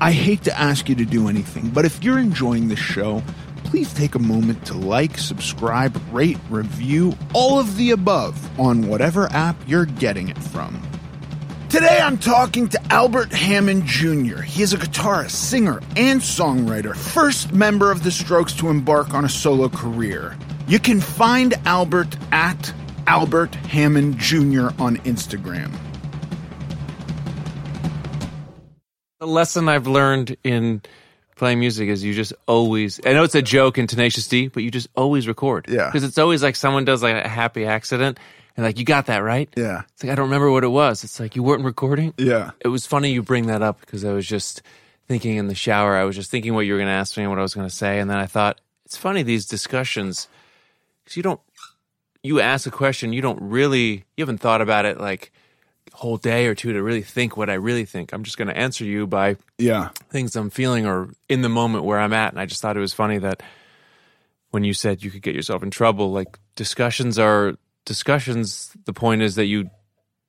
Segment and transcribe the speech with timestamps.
[0.00, 3.22] I hate to ask you to do anything, but if you're enjoying this show,
[3.64, 9.26] please take a moment to like, subscribe, rate, review, all of the above on whatever
[9.32, 10.82] app you're getting it from.
[11.70, 14.42] Today I'm talking to Albert Hammond Jr.
[14.42, 19.24] He is a guitarist, singer, and songwriter, first member of the Strokes to embark on
[19.24, 20.36] a solo career.
[20.68, 22.72] You can find Albert at
[23.06, 24.68] Albert Hammond Jr.
[24.78, 25.72] on Instagram.
[29.18, 30.82] The lesson I've learned in
[31.36, 34.62] playing music is you just always I know it's a joke in Tenacious D, but
[34.62, 35.66] you just always record.
[35.68, 35.86] Yeah.
[35.86, 38.18] Because it's always like someone does like a happy accident
[38.56, 39.48] and like you got that right?
[39.56, 39.82] Yeah.
[39.94, 41.04] It's like I don't remember what it was.
[41.04, 42.14] It's like you weren't recording.
[42.18, 42.50] Yeah.
[42.60, 44.62] It was funny you bring that up because I was just
[45.08, 47.30] thinking in the shower, I was just thinking what you were gonna ask me and
[47.30, 50.28] what I was gonna say, and then I thought, it's funny these discussions
[51.04, 51.40] because you don't
[52.22, 55.32] you ask a question, you don't really you haven't thought about it like
[55.96, 58.12] whole day or two to really think what I really think.
[58.12, 59.88] I'm just gonna answer you by Yeah.
[60.10, 62.32] things I'm feeling or in the moment where I'm at.
[62.32, 63.42] And I just thought it was funny that
[64.50, 67.54] when you said you could get yourself in trouble, like discussions are
[67.86, 68.70] discussions.
[68.84, 69.70] The point is that you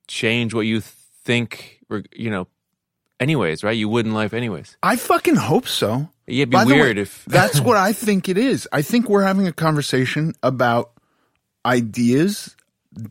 [0.06, 1.80] change what you think,
[2.12, 2.46] you know,
[3.20, 3.76] anyways, right?
[3.76, 4.76] You would in life anyways.
[4.82, 6.08] I fucking hope so.
[6.26, 8.66] Yeah, it'd be By the way, weird if that's what I think it is.
[8.72, 10.92] I think we're having a conversation about
[11.66, 12.56] ideas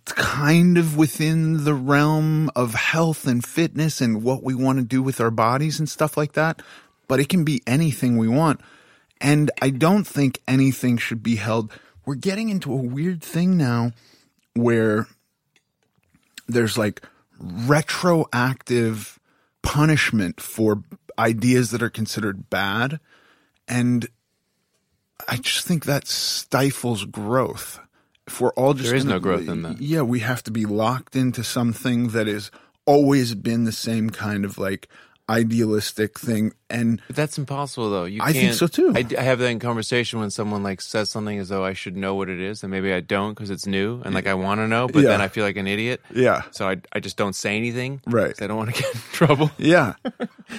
[0.06, 5.02] kind of within the realm of health and fitness and what we want to do
[5.02, 6.62] with our bodies and stuff like that.
[7.08, 8.62] But it can be anything we want.
[9.22, 11.72] And I don't think anything should be held.
[12.06, 13.92] We're getting into a weird thing now
[14.54, 15.08] where
[16.48, 17.02] there's like
[17.40, 19.20] retroactive
[19.61, 20.84] punishment for
[21.20, 23.00] ideas that are considered bad.
[23.67, 24.08] And
[25.28, 27.80] I just think that stifles growth.
[28.27, 29.82] If we're all just There is gonna- no growth in that.
[29.82, 32.52] Yeah, we have to be locked into something that has
[32.86, 34.88] always been the same kind of like
[35.30, 36.54] idealistic thing.
[36.70, 38.05] And But that's impossible, though.
[38.05, 38.93] You I think so, too.
[38.95, 41.95] I, I have that in conversation when someone like says something as though I should
[41.95, 44.60] know what it is, and maybe I don't because it's new, and like I want
[44.60, 45.10] to know, but Yeah.
[45.10, 46.02] then I feel like an idiot.
[46.14, 48.02] yeah, So I, I just don't say anything.
[48.05, 49.52] right I don't want to get in trouble.
[49.58, 49.93] Yeah.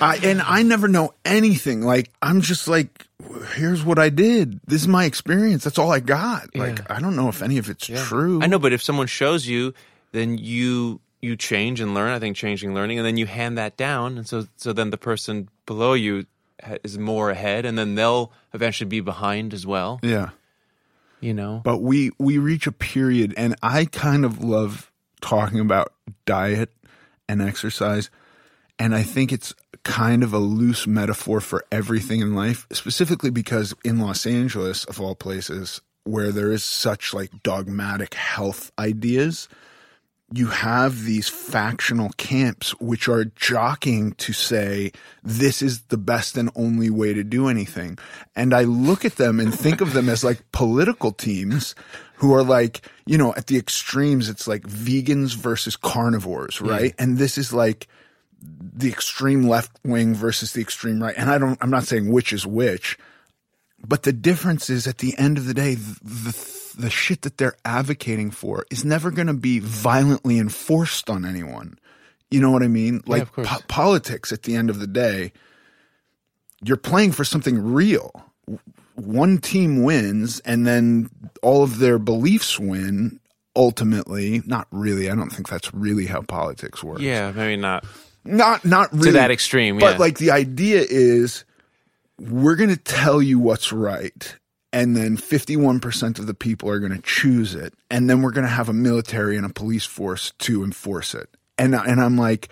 [0.00, 1.82] I and I never know anything.
[1.82, 3.06] Like I'm just like
[3.54, 4.60] here's what I did.
[4.66, 5.64] This is my experience.
[5.64, 6.48] That's all I got.
[6.54, 6.62] Yeah.
[6.62, 8.40] Like I don't know if any of it's true.
[8.42, 9.72] I know, but if someone shows you,
[10.12, 12.10] then you you change and learn.
[12.12, 14.98] I think changing, learning, and then you hand that down, and so so then the
[14.98, 16.26] person below you
[16.82, 20.00] is more ahead, and then they'll eventually be behind as well.
[20.02, 20.30] Yeah.
[21.20, 25.92] You know, But we we reach a period and I kind of love talking about
[26.26, 26.70] diet
[27.28, 28.08] and exercise
[28.78, 33.74] and I think it's kind of a loose metaphor for everything in life, specifically because
[33.84, 39.48] in Los Angeles of all places where there is such like dogmatic health ideas,
[40.32, 46.50] you have these factional camps which are jockeying to say this is the best and
[46.54, 47.98] only way to do anything.
[48.36, 51.74] And I look at them and think of them as like political teams
[52.16, 56.94] who are like, you know, at the extremes, it's like vegans versus carnivores, right?
[56.98, 57.88] And this is like
[58.40, 61.14] the extreme left wing versus the extreme right.
[61.16, 62.98] And I don't, I'm not saying which is which,
[63.86, 67.36] but the difference is at the end of the day, the, the, the shit that
[67.38, 71.78] they're advocating for is never going to be violently enforced on anyone.
[72.30, 73.02] You know what I mean?
[73.06, 73.48] Like course.
[73.48, 75.32] po- politics at the end of the day,
[76.62, 78.10] you're playing for something real.
[78.94, 81.10] One team wins and then
[81.42, 83.20] all of their beliefs win
[83.54, 84.42] ultimately.
[84.46, 85.10] Not really.
[85.10, 87.02] I don't think that's really how politics works.
[87.02, 87.84] yeah, maybe not.
[88.24, 89.98] Not not really that extreme, But yeah.
[89.98, 91.44] like the idea is
[92.18, 94.36] we're going to tell you what's right
[94.72, 98.46] and then 51% of the people are going to choose it and then we're going
[98.46, 101.28] to have a military and a police force to enforce it.
[101.56, 102.48] And and I'm like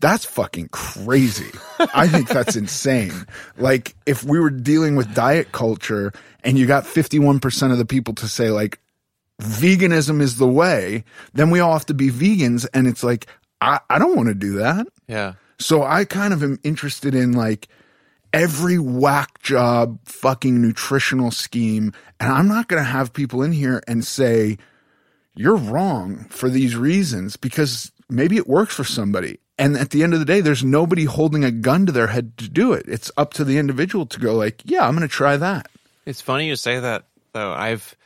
[0.00, 1.50] that's fucking crazy.
[1.94, 3.12] I think that's insane.
[3.58, 6.12] Like if we were dealing with diet culture
[6.42, 8.80] and you got 51% of the people to say like
[9.40, 13.26] veganism is the way, then we all have to be vegans and it's like
[13.60, 14.86] I, I don't want to do that.
[15.06, 17.68] Yeah, So I kind of am interested in like
[18.32, 21.92] every whack job fucking nutritional scheme.
[22.18, 24.58] And I'm not going to have people in here and say,
[25.34, 29.38] you're wrong for these reasons because maybe it works for somebody.
[29.58, 32.36] And at the end of the day, there's nobody holding a gun to their head
[32.38, 32.86] to do it.
[32.88, 35.68] It's up to the individual to go like, yeah, I'm going to try that.
[36.06, 37.52] It's funny you say that though.
[37.52, 37.96] I've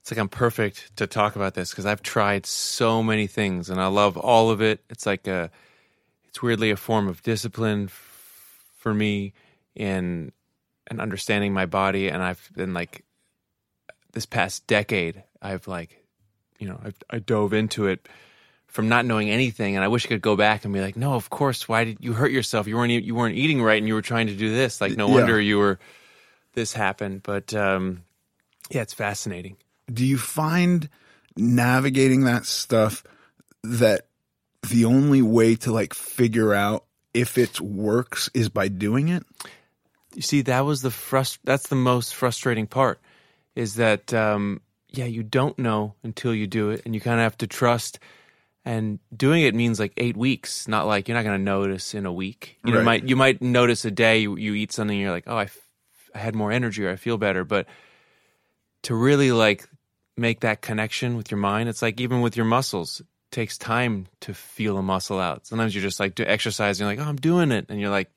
[0.00, 3.80] it's like I'm perfect to talk about this because I've tried so many things and
[3.80, 4.80] I love all of it.
[4.90, 5.50] It's like a
[6.28, 7.88] it's weirdly a form of discipline
[8.82, 9.32] for me
[9.74, 10.32] in
[10.88, 12.08] and understanding my body.
[12.08, 13.04] And I've been like
[14.12, 16.04] this past decade I've like
[16.58, 18.06] you know I've, I dove into it
[18.66, 19.74] from not knowing anything.
[19.76, 21.68] And I wish I could go back and be like no of course.
[21.68, 22.66] Why did you hurt yourself?
[22.66, 24.80] You weren't you weren't eating right and you were trying to do this.
[24.80, 25.14] Like no Yeah.
[25.14, 25.78] wonder you were
[26.54, 27.22] this happened.
[27.22, 28.02] But um
[28.70, 29.56] yeah it's fascinating.
[29.92, 30.88] Do you find
[31.36, 33.04] navigating that stuff
[33.62, 34.06] that
[34.68, 39.24] the only way to like figure out if it works is by doing it?
[40.14, 43.00] you see that was the frust- that's the most frustrating part
[43.56, 44.60] is that um
[44.90, 47.98] yeah you don't know until you do it and you kind of have to trust
[48.64, 52.04] and doing it means like eight weeks not like you're not going to notice in
[52.04, 52.84] a week you know, Right.
[52.84, 55.44] might you might notice a day you, you eat something and you're like oh I,
[55.44, 55.58] f-
[56.14, 57.66] I had more energy or i feel better but
[58.82, 59.66] to really like
[60.18, 63.00] make that connection with your mind it's like even with your muscles
[63.32, 66.96] takes time to feel a muscle out sometimes you're just like do exercise and you're
[66.96, 68.10] like oh i'm doing it and you're like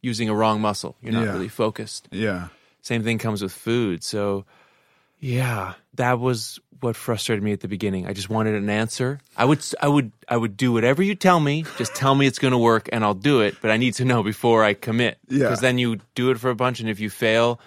[0.00, 1.32] using a wrong muscle you're not Yeah.
[1.32, 2.48] really focused Yeah.
[2.82, 4.02] same thing comes with food.
[4.04, 4.44] So,
[5.20, 8.06] yeah, that was what frustrated me at the beginning.
[8.06, 9.18] I just wanted an answer.
[9.36, 11.64] I would, I would, I would do whatever you tell me.
[11.76, 13.56] Just tell me it's going to work, and I'll do it.
[13.60, 15.18] But I need to know before I commit.
[15.28, 15.38] Yeah.
[15.40, 17.60] Because then you do it for a bunch, and if you fail,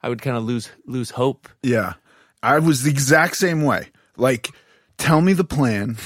[0.00, 1.48] I would kind of lose lose hope.
[1.64, 1.94] Yeah.
[2.40, 3.88] I was the exact same way.
[4.16, 4.50] Like,
[4.98, 5.96] tell me the plan.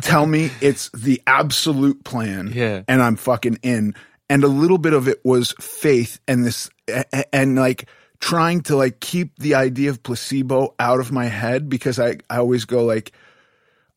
[0.00, 2.50] tell me it's the absolute plan.
[2.54, 2.82] Yeah.
[2.88, 3.94] And I'm fucking in.
[4.28, 7.88] And a little bit of it was faith and this, a- a- and like
[8.20, 12.38] trying to like keep the idea of placebo out of my head because I, I
[12.38, 13.12] always go like,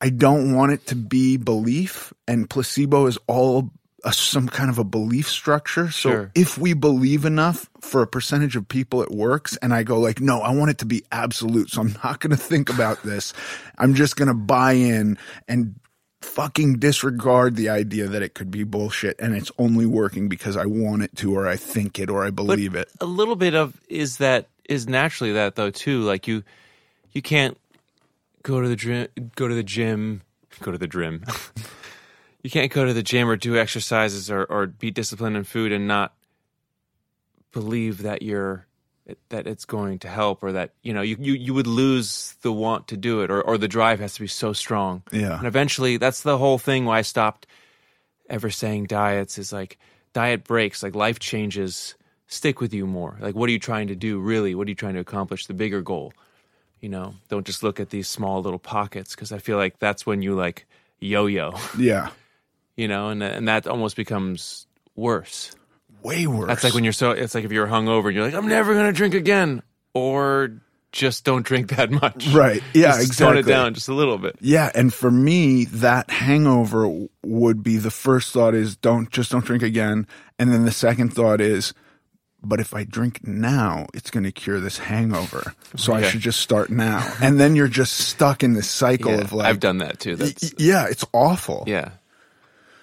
[0.02, 3.72] I don't want it to be belief and placebo is all
[4.06, 5.92] a, some kind of a belief structure.
[5.92, 6.32] So Sure.
[6.36, 9.58] if we believe enough for a percentage of people, it works.
[9.58, 11.72] And I go like, no, I want it to be absolute.
[11.72, 13.34] So I'm not going to think about this.
[13.78, 15.18] I'm just going to buy in
[15.48, 15.76] and
[16.22, 20.66] fucking disregard the idea that it could be bullshit and it's only working because I
[20.66, 22.90] want it to, or I think it, or I believe it.
[23.02, 26.02] a little bit of is that is naturally that though too.
[26.02, 26.44] Like you,
[27.12, 27.58] you can't
[28.44, 30.22] go to the gym, go to the gym,
[30.62, 31.24] go to the gym.
[32.46, 35.72] you can't go to the gym or do exercises or or be disciplined in food
[35.72, 36.14] and not
[37.52, 38.68] believe that you're
[39.30, 42.52] that it's going to help or that you know you, you you would lose the
[42.52, 45.02] want to do it or or the drive has to be so strong.
[45.12, 45.40] Yeah.
[45.40, 47.48] and eventually that's the whole thing why i stopped
[48.30, 49.80] ever saying diets is like
[50.14, 51.96] diet breaks like life changes
[52.28, 53.18] stick with you more.
[53.20, 54.54] Like what are you trying to do really?
[54.54, 56.14] What are you trying to accomplish the bigger goal?
[56.80, 60.06] You know don't just look at these small little pockets because i feel like that's
[60.06, 60.68] when you like
[61.00, 61.56] yo-yo.
[61.80, 62.12] Yeah.
[62.78, 65.52] You know and and that almost becomes worse
[66.04, 66.48] Way worse.
[66.48, 67.12] that's like when you're so.
[67.12, 69.64] It's like if you're hungover, you're like, I'm never gonna drink again,
[69.96, 70.62] or
[70.92, 72.28] just don't drink that much.
[72.28, 72.62] Right.
[72.76, 73.26] Yeah, Just exactly.
[73.26, 74.36] Tone it down just a little bit.
[74.40, 79.44] Yeah, and for me, that hangover would be the first thought is don't just don't
[79.44, 80.06] drink again,
[80.38, 81.74] and then the second thought is,
[82.44, 86.40] but if I drink now, it's going to cure this hangover, so I should just
[86.40, 87.12] start now.
[87.20, 90.16] And then you're just stuck in this cycle Yeah, of like, I've done that too.
[90.18, 91.64] That's yeah, it's awful.
[91.66, 91.90] yeah.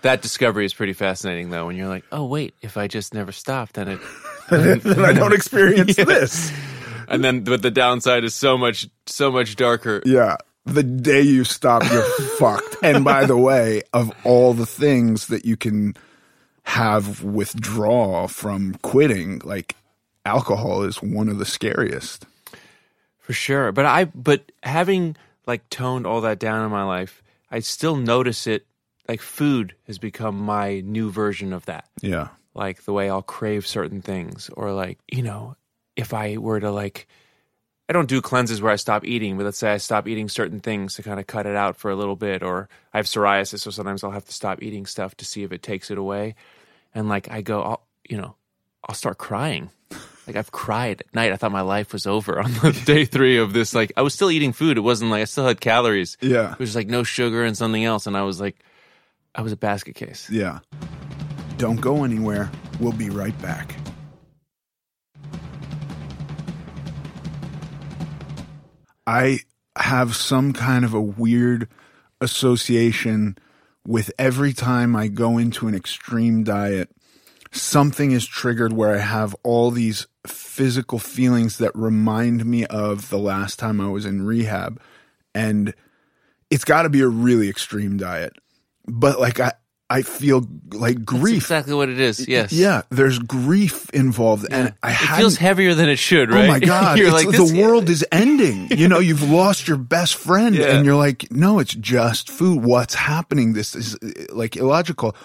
[0.03, 1.67] That discovery is pretty fascinating though.
[1.67, 4.01] When you're like, oh wait, if I just never stop, then it.
[4.51, 6.53] then I don't experience this.
[7.09, 10.03] And then, but the downside is so much, so much darker.
[10.05, 10.37] Yeah.
[10.65, 12.03] The day you stop, you're
[12.39, 12.77] fucked.
[12.83, 15.95] And by the way, of all the things that you can
[16.65, 19.75] have withdraw from quitting, like
[20.25, 22.27] alcohol is one of the scariest.
[23.19, 23.73] For sure.
[23.73, 25.17] But I but having
[25.47, 28.67] like toned all that down in my life, I still notice it
[29.09, 31.89] like food has become my new version of that.
[32.01, 32.29] Yeah.
[32.55, 35.57] Like the way I'll crave certain things or like, you know,
[35.97, 37.09] if I were to like
[37.89, 40.61] I don't do cleanses where I stop eating, but let's say I stop eating certain
[40.61, 43.61] things to kind of cut it out for a little bit or I have psoriasis
[43.61, 46.35] so sometimes I'll have to stop eating stuff to see if it takes it away.
[46.95, 48.37] And like I go, I'll, you know,
[48.85, 49.71] I'll start crying.
[50.27, 51.33] Like I've cried at night.
[51.33, 53.75] I thought my life was over on the day three of this.
[53.75, 54.79] Like I was still eating food.
[54.79, 56.17] It wasn't like I still had calories.
[56.21, 56.53] Yeah.
[56.53, 58.07] It was just like no sugar and something else.
[58.07, 58.57] And I was like,
[59.35, 60.29] I was a basket case.
[60.31, 60.61] Yeah.
[61.57, 62.51] Don't go anywhere.
[62.81, 63.75] We'll be right back.
[69.07, 69.41] I
[69.77, 71.69] have some kind of a weird
[72.21, 73.37] association
[73.87, 76.91] with every time I go into an extreme diet,
[77.51, 83.19] something is triggered where I have all these physical feelings that remind me of the
[83.19, 84.81] last time I was in rehab.
[85.35, 85.75] And
[86.51, 88.35] it's got to be a really extreme diet.
[88.95, 89.53] But like I
[89.89, 91.37] I feel like That's grief.
[91.43, 92.27] exactly what it is.
[92.29, 92.53] Yes.
[92.53, 96.45] Yeah, there's grief involved, and I it feels heavier than it should, right?
[96.45, 96.99] Oh my god!
[96.99, 98.69] you're it's, like the world is ending.
[98.77, 100.77] You know, you've lost your best friend, Yeah.
[100.77, 102.63] and you're like, no, it's just food.
[102.65, 103.55] What's happening?
[103.55, 103.97] This is
[104.33, 105.17] like illogical.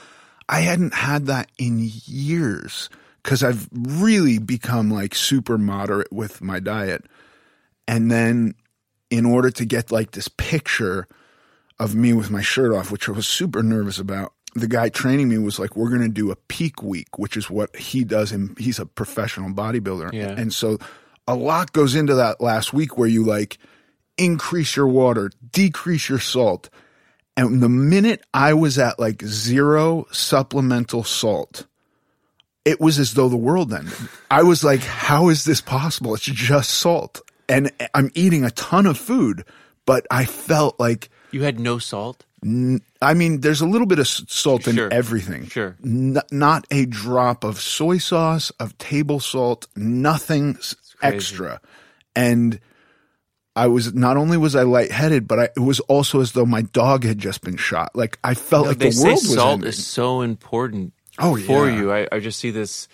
[0.50, 2.90] I hadn't had that in years
[3.24, 7.06] because I've really become like super moderate with my diet,
[7.88, 8.54] and then
[9.10, 11.08] in order to get like this picture
[11.80, 14.34] of me with my shirt off, which I was super nervous about.
[14.56, 17.50] The guy training me was like, "We're going to do a peak week, which is
[17.50, 18.32] what he does.
[18.32, 20.30] And he's a professional bodybuilder, Yeah.
[20.30, 20.80] and so
[21.28, 23.58] a lot goes into that last week where you like
[24.18, 26.70] increase your water, decrease your salt.
[27.36, 31.68] And the minute I was at like zero supplemental salt,
[32.66, 33.94] it was as though the world ended.
[34.32, 36.16] I was like, how is this possible?
[36.16, 37.22] It's just salt.
[37.48, 39.46] And I'm eating a ton of food,
[39.86, 42.24] but I felt like You had no salt.
[43.02, 44.94] I mean, there's a little bit of salt in Sure.
[44.94, 45.48] everything.
[45.48, 45.76] Sure.
[45.84, 50.58] N- not a drop of soy sauce, of table salt, nothing
[51.02, 51.60] extra.
[52.16, 52.60] And
[53.56, 56.62] I was not only was I lightheaded, but I, it was also as though my
[56.62, 57.96] dog had just been shot.
[57.96, 59.70] Like I felt like they the world was salt ending.
[59.70, 61.76] is so important Oh, for yeah.
[61.80, 61.92] you.
[61.92, 62.88] I, I just see this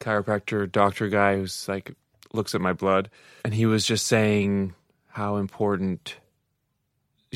[0.00, 1.94] chiropractor doctor guy who's like
[2.32, 3.10] looks at my blood
[3.44, 4.74] and he was just saying
[5.08, 6.16] how important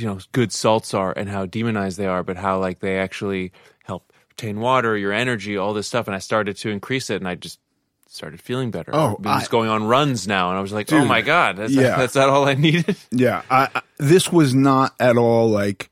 [0.00, 3.52] you know good salts are and how demonized they are, but how like they actually
[3.84, 6.06] help retain water, your energy, all this stuff.
[6.06, 7.58] And I started to increase it and I just
[8.06, 8.90] started feeling better.
[8.94, 11.56] Oh, I was I- going on runs now and I was like, oh my God,
[11.56, 11.96] that's, yeah.
[11.98, 12.96] that's not all I needed.
[13.10, 15.90] Yeah, I, I, this was not at all like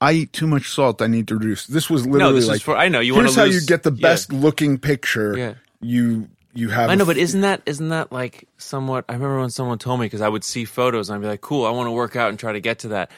[0.00, 1.00] I eat too much salt.
[1.00, 1.66] I need to reduce.
[1.66, 3.92] This was literally this is like for- I know, you Here's how you get the
[3.92, 4.00] yeah.
[4.08, 5.36] best looking picture.
[5.36, 5.54] Yeah.
[5.80, 6.90] You you have.
[6.90, 9.04] I know, but isn't that isn't that like somewhat?
[9.08, 11.40] I remember when someone told me because I would see photos and I'd be like,
[11.40, 13.10] "Cool, I want to work out and try to get to that."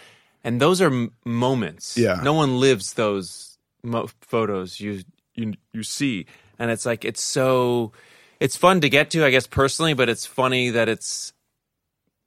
[0.44, 1.96] And those are m- moments.
[1.96, 2.20] Yeah.
[2.22, 5.00] no one lives those mo- photos you
[5.34, 6.26] you you see,
[6.58, 7.92] and it's like it's so
[8.40, 11.32] it's fun to get to, I guess personally, but it's funny that it's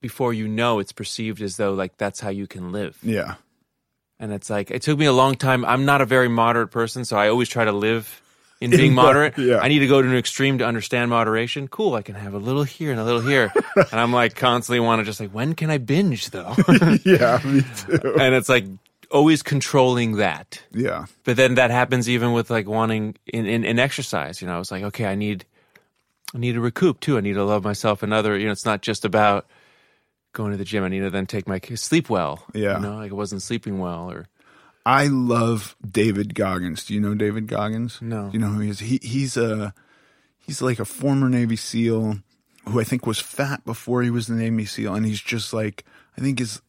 [0.02, 2.98] before you know it's perceived as though like that's how you can live.
[3.04, 3.36] yeah.
[4.20, 5.64] And it's like it took me a long time.
[5.64, 8.22] I'm not a very moderate person, so I always try to live
[8.60, 9.38] in being moderate.
[9.38, 9.58] yeah.
[9.60, 11.68] I need to go to an extreme to understand moderation.
[11.68, 13.52] Cool, I can have a little here and a little here.
[13.76, 16.56] and I'm like constantly want to just like when can I binge though?
[17.06, 18.16] Yeah, me too.
[18.20, 18.66] and it's like
[19.12, 20.62] always controlling that.
[20.74, 21.06] Yeah.
[21.24, 24.42] But then that happens even with like wanting in, in, in exercise.
[24.42, 25.46] You know, I was like, okay, I need
[26.36, 27.18] I need to recoup too.
[27.18, 28.38] I need to love myself and other.
[28.38, 29.48] You know, it's not just about
[30.34, 30.84] going to the gym.
[30.84, 32.44] I need to then take my sleep well.
[32.54, 32.76] Yeah.
[32.78, 34.28] you know, like I wasn't sleeping well or.
[34.88, 36.86] I love David Goggins.
[36.86, 38.00] Do you know David Goggins?
[38.02, 38.28] No.
[38.28, 38.80] Do you know who he is?
[38.80, 39.74] He he's a
[40.38, 42.20] he's like a former Navy SEAL
[42.70, 45.84] who I think was fat before he was the Navy SEAL, and he's just like
[46.18, 46.62] I think is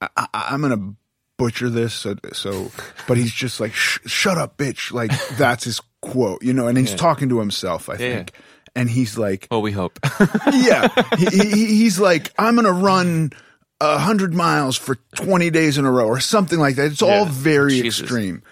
[0.00, 0.94] I, I, I'm gonna
[1.36, 2.70] butcher this so, so
[3.06, 4.90] but he's just like Sh- shut up, bitch.
[4.92, 7.90] Like that's his quote, you know, and he's talking to himself.
[7.90, 7.98] I Yeah.
[7.98, 8.32] think,
[8.74, 9.98] and he's like Well, we hope.
[10.50, 13.32] yeah, he, he, he's like, I'm gonna run
[13.80, 16.92] a hundred miles for 20 days in a row or something like that.
[16.92, 18.02] It's all very Jesus.
[18.02, 18.42] extreme,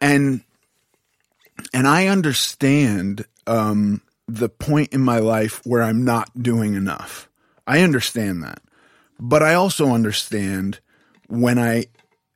[0.00, 0.42] and
[1.72, 7.28] and I understand um, the point in my life where I'm not doing enough.
[7.66, 8.60] I understand that,
[9.20, 10.80] but I also understand
[11.28, 11.86] when I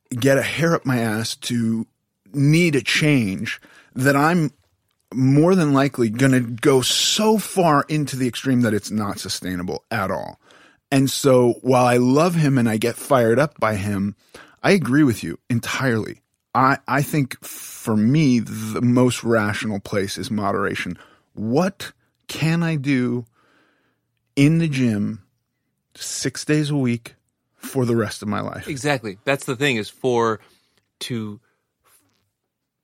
[0.09, 1.85] get a hair up my ass to
[2.33, 3.61] need a change
[3.95, 4.51] that I'm
[5.13, 9.83] more than likely going to go so far into the extreme that it's not sustainable
[9.89, 10.39] at all.
[10.91, 14.15] And so while I love him and I get fired up by him,
[14.63, 16.21] I agree with you entirely.
[16.55, 20.97] I, I think for me, the most rational place is moderation.
[21.33, 21.91] What
[22.27, 23.25] can I do
[24.35, 25.23] in the gym
[25.95, 27.15] six days a week
[27.55, 28.67] for the rest of my life?
[28.67, 29.17] exactly.
[29.23, 30.39] That's the thing is for
[31.01, 31.39] to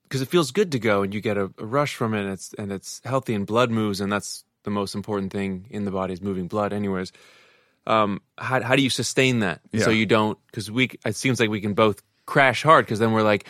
[0.03, 2.29] because it feels good to go and you get a, a rush from it and
[2.29, 5.91] it's and it's healthy and blood moves and that's the most important thing in the
[5.91, 7.11] body is moving blood anyways
[7.87, 11.49] um how, how do you sustain that so you don't because we it seems like
[11.49, 13.45] we can both crash hard because then we're like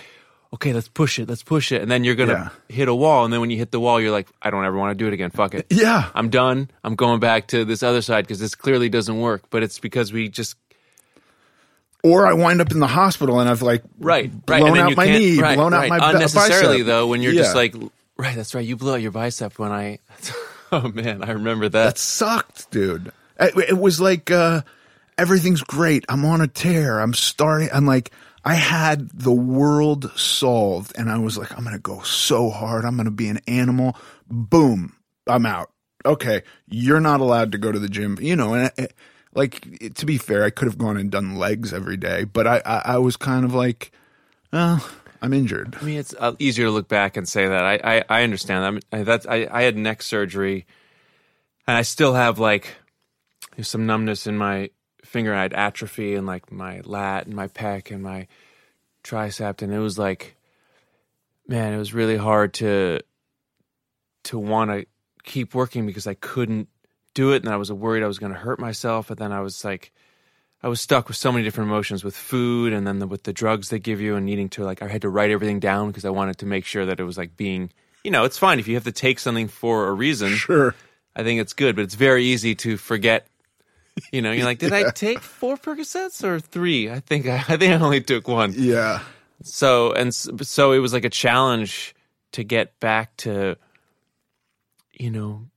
[0.53, 3.31] okay let's push it let's push it and then you're gonna hit a wall and
[3.33, 5.13] then when you hit the wall you're like i don't ever want to do it
[5.13, 6.09] again fuck it Yeah.
[6.15, 9.61] i'm done i'm going back to this other side because this clearly doesn't work but
[9.63, 10.55] it's because we just
[12.03, 14.85] Or I wind up in the hospital and I've like right, right, blown and then
[14.87, 15.89] out my knee, right, blown right.
[15.91, 16.85] out my unnecessarily bicep.
[16.87, 17.07] though.
[17.07, 17.73] When you're just like,
[18.17, 19.99] right, that's right, you blew out your bicep when I.
[20.73, 21.97] Oh man, I remember that that.
[21.99, 23.11] sucked, dude.
[23.47, 24.61] It, was like uh,
[25.17, 26.05] everything's great.
[26.09, 26.99] I'm on a tear.
[26.99, 27.69] I'm starting.
[27.73, 28.11] I'm like
[28.45, 32.85] I had the world solved, and I was like, I'm gonna go so hard.
[32.85, 33.95] I'm gonna be an animal.
[34.29, 34.95] Boom,
[35.27, 35.71] I'm out.
[36.05, 38.17] Okay, you're not allowed to go to the gym.
[38.21, 38.93] You know, and it,
[39.33, 42.45] like it- to be fair, I could have gone and done legs every day, but
[42.47, 43.91] I I, I was kind of like,
[44.51, 44.85] well,
[45.21, 45.77] I'm injured.
[45.79, 47.63] I mean, it's uh, easier to look back and say that.
[47.63, 48.65] I I, I understand.
[48.65, 50.65] I'm, I, that's I, I had neck surgery,
[51.65, 52.75] and I still have like
[53.55, 54.69] there's some numbness in my
[55.03, 55.33] finger.
[55.33, 58.27] I had atrophy in like my lat and my pec and my
[59.03, 60.35] tricep, and it was like,
[61.47, 63.01] man, it was really hard to
[64.25, 64.85] to want to
[65.23, 66.69] keep working because I couldn't
[67.13, 69.41] do it, and I was worried I was going to hurt myself, and then I
[69.41, 69.91] was like.
[70.65, 73.33] I was stuck with so many different emotions with food and then the, with the
[73.33, 76.05] drugs they give you and needing to like I had to write everything down because
[76.05, 77.69] I wanted to make sure that it was like being
[78.05, 80.73] you know it's fine if you have to take something for a reason Sure.
[81.17, 83.27] I think it's good but it's very easy to forget
[84.11, 86.89] you know you're like did I take four Percocets or three?
[86.89, 88.53] I think I, I think I only took one.
[88.55, 89.01] Yeah.
[89.43, 91.95] so and so it was like a challenge
[92.33, 93.55] to get back to
[94.93, 95.47] you know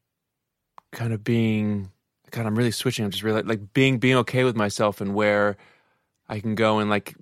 [0.92, 1.90] kind of being
[2.30, 3.04] god i'm really switching.
[3.04, 5.56] I'm just really like being being okay with myself and where
[6.28, 7.14] i can go and like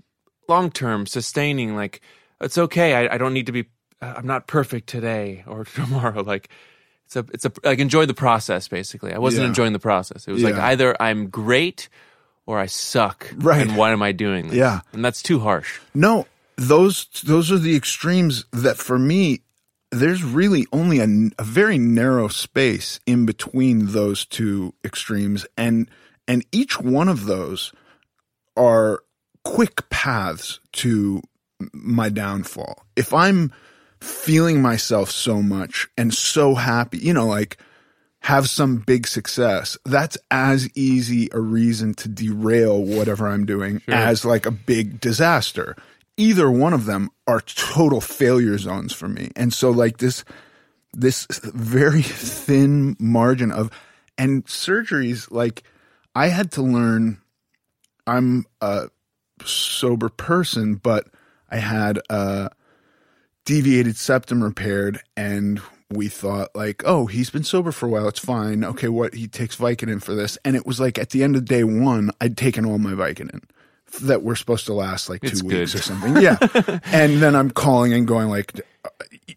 [0.49, 2.01] long term sustaining like
[2.41, 2.95] it's okay.
[2.95, 3.67] I, I don't need to be
[4.03, 6.23] uh, i'm not perfect today or tomorrow.
[6.23, 6.49] Like
[7.07, 9.49] it's a it's a like enjoy the process basically i wasn't Yeah.
[9.49, 11.89] enjoying the process it was like either i'm great
[12.47, 13.63] or i suck Right.
[13.63, 14.81] and why am i doing this Yeah.
[14.93, 19.41] and that's too harsh No, those those are the extremes that for me
[19.91, 21.07] there's really only a,
[21.39, 25.89] a very narrow space in between those two extremes and
[26.27, 27.73] and each one of those
[28.57, 29.03] are
[29.45, 31.21] quick paths to
[31.73, 32.85] my downfall.
[32.97, 33.53] If I'm
[34.05, 37.57] feeling myself so much and so happy, you know, like
[38.21, 44.25] have some big success, that's as easy a reason to derail whatever I'm doing as
[44.25, 45.77] like a big disaster.
[46.17, 49.31] Either one of them are total failure zones for me.
[49.37, 50.25] And so like this
[50.93, 53.71] this very thin margin of
[54.17, 55.65] and surgeries like
[56.15, 57.21] I had to learn
[58.07, 58.89] I'm a
[59.45, 61.09] sober person, but
[61.51, 62.51] I had a
[63.45, 65.61] deviated septum repaired and
[65.91, 68.09] we thought like, oh, he's been sober for a while.
[68.09, 68.65] It's fine.
[68.65, 71.45] Okay, what he takes Vicodin for this, and it was like at the end of
[71.45, 73.43] day one, I'd taken all my Vicodin
[74.03, 75.79] that were supposed to last like two It's weeks good.
[75.79, 76.17] or something.
[76.17, 76.39] Yeah,
[76.87, 78.61] and then I'm calling and going like,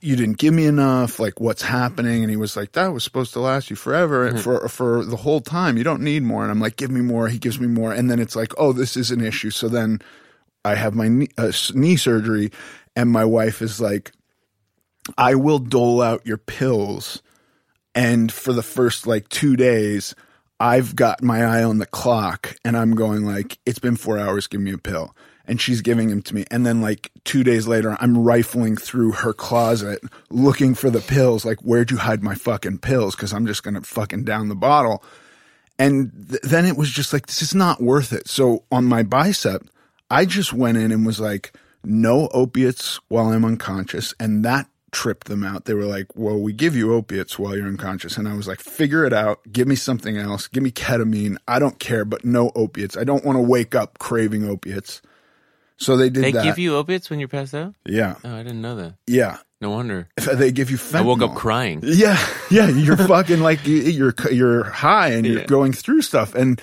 [0.02, 1.20] you didn't give me enough.
[1.20, 2.24] Like, what's happening?
[2.24, 5.18] And he was like, that was supposed to last you forever and for for the
[5.18, 5.78] whole time.
[5.78, 6.42] You don't need more.
[6.44, 7.28] And I'm like, give me more.
[7.28, 9.52] He gives me more, and then it's like, oh, this is an issue.
[9.52, 10.00] So then
[10.66, 12.52] I have my knee, uh, knee surgery,
[12.98, 14.12] and my wife is like,
[15.20, 17.22] I will dole out your pills.
[17.94, 20.16] And for the first like two days,
[20.60, 24.48] I've got my eye on the clock and I'm going like, it's been four hours,
[24.48, 25.16] give me a pill.
[25.46, 26.46] And she's giving them to me.
[26.50, 31.46] And then like two days later, I'm rifling through her closet looking for the pills.
[31.46, 33.16] Like, where'd you hide my fucking pills?
[33.16, 35.04] Cause I'm just going to fucking down the bottle.
[35.78, 38.28] And th- then it was just like, this is not worth it.
[38.28, 39.68] So on my bicep,
[40.10, 41.54] I just went in and was like,
[41.88, 44.14] no opiates while I'm unconscious.
[44.20, 45.66] And that tripped them out.
[45.66, 48.18] They were like, well, we give you opiates while you're unconscious.
[48.18, 49.40] And I was like, figure it out.
[49.52, 50.48] Give me something else.
[50.48, 51.38] Give me ketamine.
[51.48, 52.96] I don't care, but no opiates.
[52.98, 55.02] I don't want to wake up craving opiates.
[55.78, 56.44] So they did They that.
[56.44, 57.76] give you opiates when you're passed out?
[57.86, 58.16] yeah.
[58.24, 58.96] Oh, I didn't know that.
[59.06, 59.38] Yeah.
[59.62, 60.08] No wonder.
[60.18, 60.96] They give you fentanyl.
[61.00, 61.80] I woke up crying.
[61.84, 62.18] Yeah,
[62.52, 65.46] yeah, you're fucking like you- you're you're high and you're Yeah.
[65.46, 66.62] going through stuff, and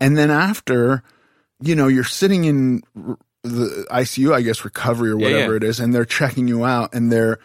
[0.00, 1.04] and then after,
[1.60, 2.82] you know, you're sitting in
[3.42, 5.56] the ICU, I guess recovery or Yeah, whatever yeah.
[5.56, 7.38] it is, and they're checking you out, and they're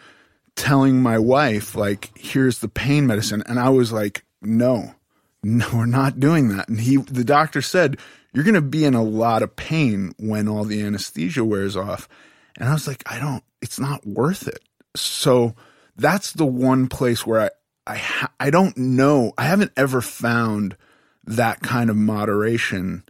[0.56, 4.94] telling my wife like, "Here's the pain medicine," and I was like, "No,
[5.42, 7.98] no, we're not doing that." And he, the doctor said,
[8.32, 12.08] "You're going to be in a lot of pain when all the anesthesia wears off,"
[12.56, 13.42] and I was like, "I don't.
[13.60, 14.60] It's not worth it."
[14.96, 15.54] So
[15.96, 17.50] that's the one place where I
[17.86, 19.32] I ha- I don't know.
[19.38, 20.76] I haven't ever found
[21.24, 23.02] that kind of moderation.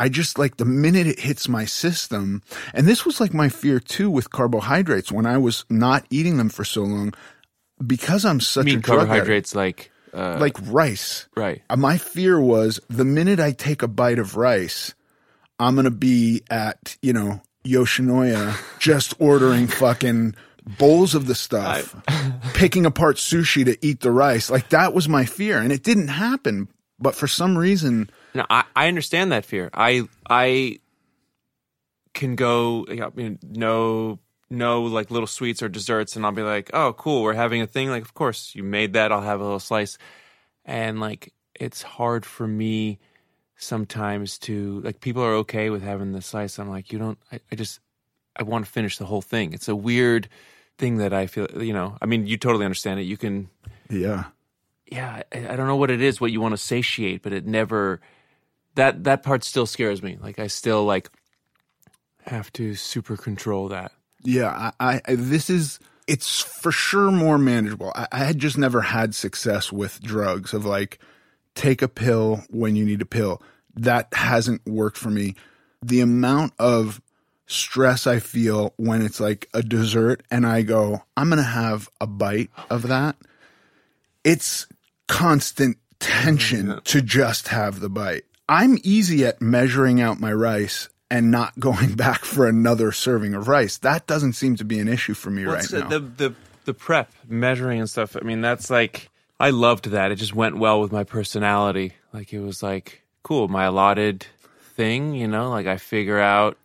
[0.00, 3.78] I just like the minute it hits my system, and this was like my fear
[3.78, 7.12] too with carbohydrates when I was not eating them for so long,
[7.86, 11.28] because I'm such I mean a drug addict, carbohydrates like uh, like rice.
[11.36, 11.60] right.
[11.68, 14.94] Uh, My fear was the minute I take a bite of rice,
[15.58, 20.34] I'm gonna be at you know Yoshinoya just ordering fucking
[20.78, 21.94] bowls of the stuff,
[22.54, 24.48] picking apart sushi to eat the rice.
[24.48, 26.68] Like that was my fear, and it didn't happen.
[26.98, 29.70] But for some reason, No, I, I understand that fear.
[29.74, 30.78] I I
[32.12, 34.18] can go you know, no
[34.50, 37.66] no like little sweets or desserts and I'll be like, "Oh, cool, we're having a
[37.66, 39.12] thing." Like, of course, you made that.
[39.12, 39.96] I'll have a little slice.
[40.64, 42.98] And like it's hard for me
[43.56, 46.58] sometimes to like people are okay with having the slice.
[46.58, 47.80] I'm like, "You don't I, I just
[48.36, 50.28] I want to finish the whole thing." It's a weird
[50.78, 51.96] thing that I feel, you know.
[52.00, 53.04] I mean, you totally understand it.
[53.04, 53.50] You can
[53.88, 54.24] yeah,
[54.90, 57.46] yeah, I, I don't know what it is, what you want to satiate, but it
[57.46, 58.00] never
[58.80, 60.18] that that part still scares me.
[60.20, 61.10] Like I still like
[62.24, 63.92] have to super control that.
[64.22, 67.92] Yeah, I, I this is it's for sure more manageable.
[67.94, 70.98] I, I had just never had success with drugs of like
[71.54, 73.42] take a pill when you need a pill.
[73.74, 75.34] That hasn't worked for me.
[75.82, 77.02] The amount of
[77.46, 82.06] stress I feel when it's like a dessert and I go, I'm gonna have a
[82.06, 83.16] bite of that.
[84.24, 84.66] It's
[85.06, 88.24] constant tension to just have the bite.
[88.50, 93.46] I'm easy at measuring out my rice and not going back for another serving of
[93.46, 93.78] rice.
[93.78, 95.88] That doesn't seem to be an issue for me What's right now.
[95.88, 96.34] The, the
[96.64, 98.16] the prep, measuring and stuff.
[98.16, 99.08] I mean, that's like
[99.38, 100.10] I loved that.
[100.10, 101.94] It just went well with my personality.
[102.12, 104.26] Like it was like cool, my allotted
[104.74, 105.14] thing.
[105.14, 106.58] You know, like I figure out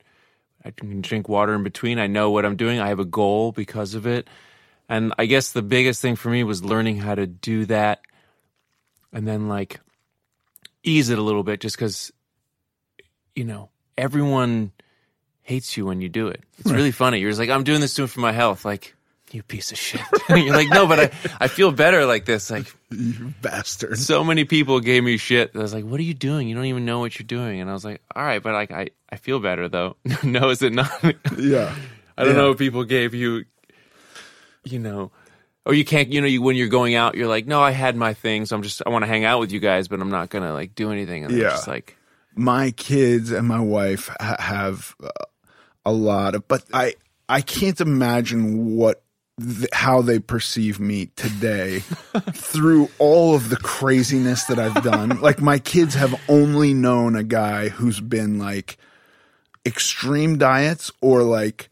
[0.64, 2.00] I can drink water in between.
[2.00, 2.80] I know what I'm doing.
[2.80, 4.28] I have a goal because of it.
[4.90, 8.02] And I guess the biggest thing for me was learning how to do that,
[9.14, 9.80] and then like
[10.86, 12.12] ease it a little bit, just because
[13.36, 14.72] you know everyone
[15.42, 16.44] hates you when you do it.
[16.60, 17.20] It's really funny.
[17.20, 18.66] You're just like, I'm doing this doing for my health.
[18.66, 18.96] Like,
[19.32, 20.02] you piece of shit.
[20.30, 22.50] You're like, no, but I, I feel better like this.
[22.50, 23.98] Like, you bastard.
[24.00, 25.52] so many people gave me shit.
[25.54, 26.48] I was like, what are you doing?
[26.48, 27.60] You don't even know what you're doing.
[27.62, 29.98] And I was like, all right, but like, I, I feel better though.
[30.24, 30.90] no, is it not?
[31.38, 31.76] Yeah.
[32.18, 32.42] I don't Yeah.
[32.42, 33.46] know if people gave you,
[34.64, 35.12] you know,
[35.66, 37.96] or you can't, you know, you, when you're going out, you're like, no, I had
[37.96, 38.46] my thing.
[38.46, 40.44] So I'm just, I want to hang out with you guys, but I'm not going
[40.44, 41.26] to like do anything.
[41.26, 41.44] And Yeah.
[41.44, 41.50] yeah.
[41.52, 41.98] just like,
[42.36, 45.10] my kids and my wife ha- have uh,
[45.86, 46.96] a lot of, but I
[47.30, 49.02] I can't imagine what
[49.40, 51.80] th- how they perceive me today
[52.34, 55.22] through all of the craziness that I've done.
[55.22, 58.78] like my kids have only known a guy who's been like
[59.66, 61.70] extreme diets or like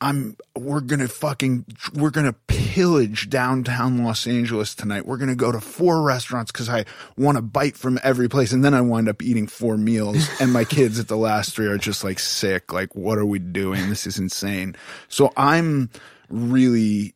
[0.00, 5.06] I'm we're gonna fucking we're gonna pillage downtown Los Angeles tonight.
[5.06, 6.84] We're gonna go to four restaurants because I
[7.16, 10.28] want to bite from every place, and then I wind up eating four meals.
[10.40, 12.72] And my kids at the last three are just like sick.
[12.72, 13.88] Like, what are we doing?
[13.88, 14.76] This is insane.
[15.08, 15.88] So I'm
[16.28, 17.14] really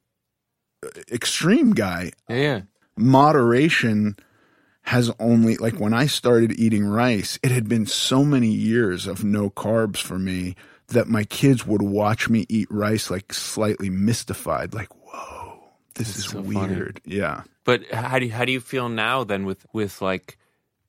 [0.84, 2.12] uh, extreme guy.
[2.28, 2.62] yeah.
[2.96, 4.16] Moderation
[4.82, 9.22] has only like when I started eating rice, it had been so many years of
[9.22, 10.56] no carbs for me
[10.90, 15.62] that my kids would watch me eat rice like slightly mystified, like, whoa,
[15.94, 16.74] this is so funny.
[16.74, 17.00] weird.
[17.04, 17.42] Yeah.
[17.64, 20.38] But how do you, how do you feel now then with with like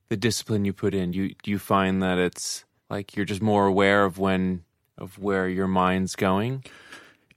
[0.08, 1.12] the discipline you put in?
[1.12, 4.64] You do you find that it's like you're just more aware of when
[4.98, 6.64] of where your mind's going?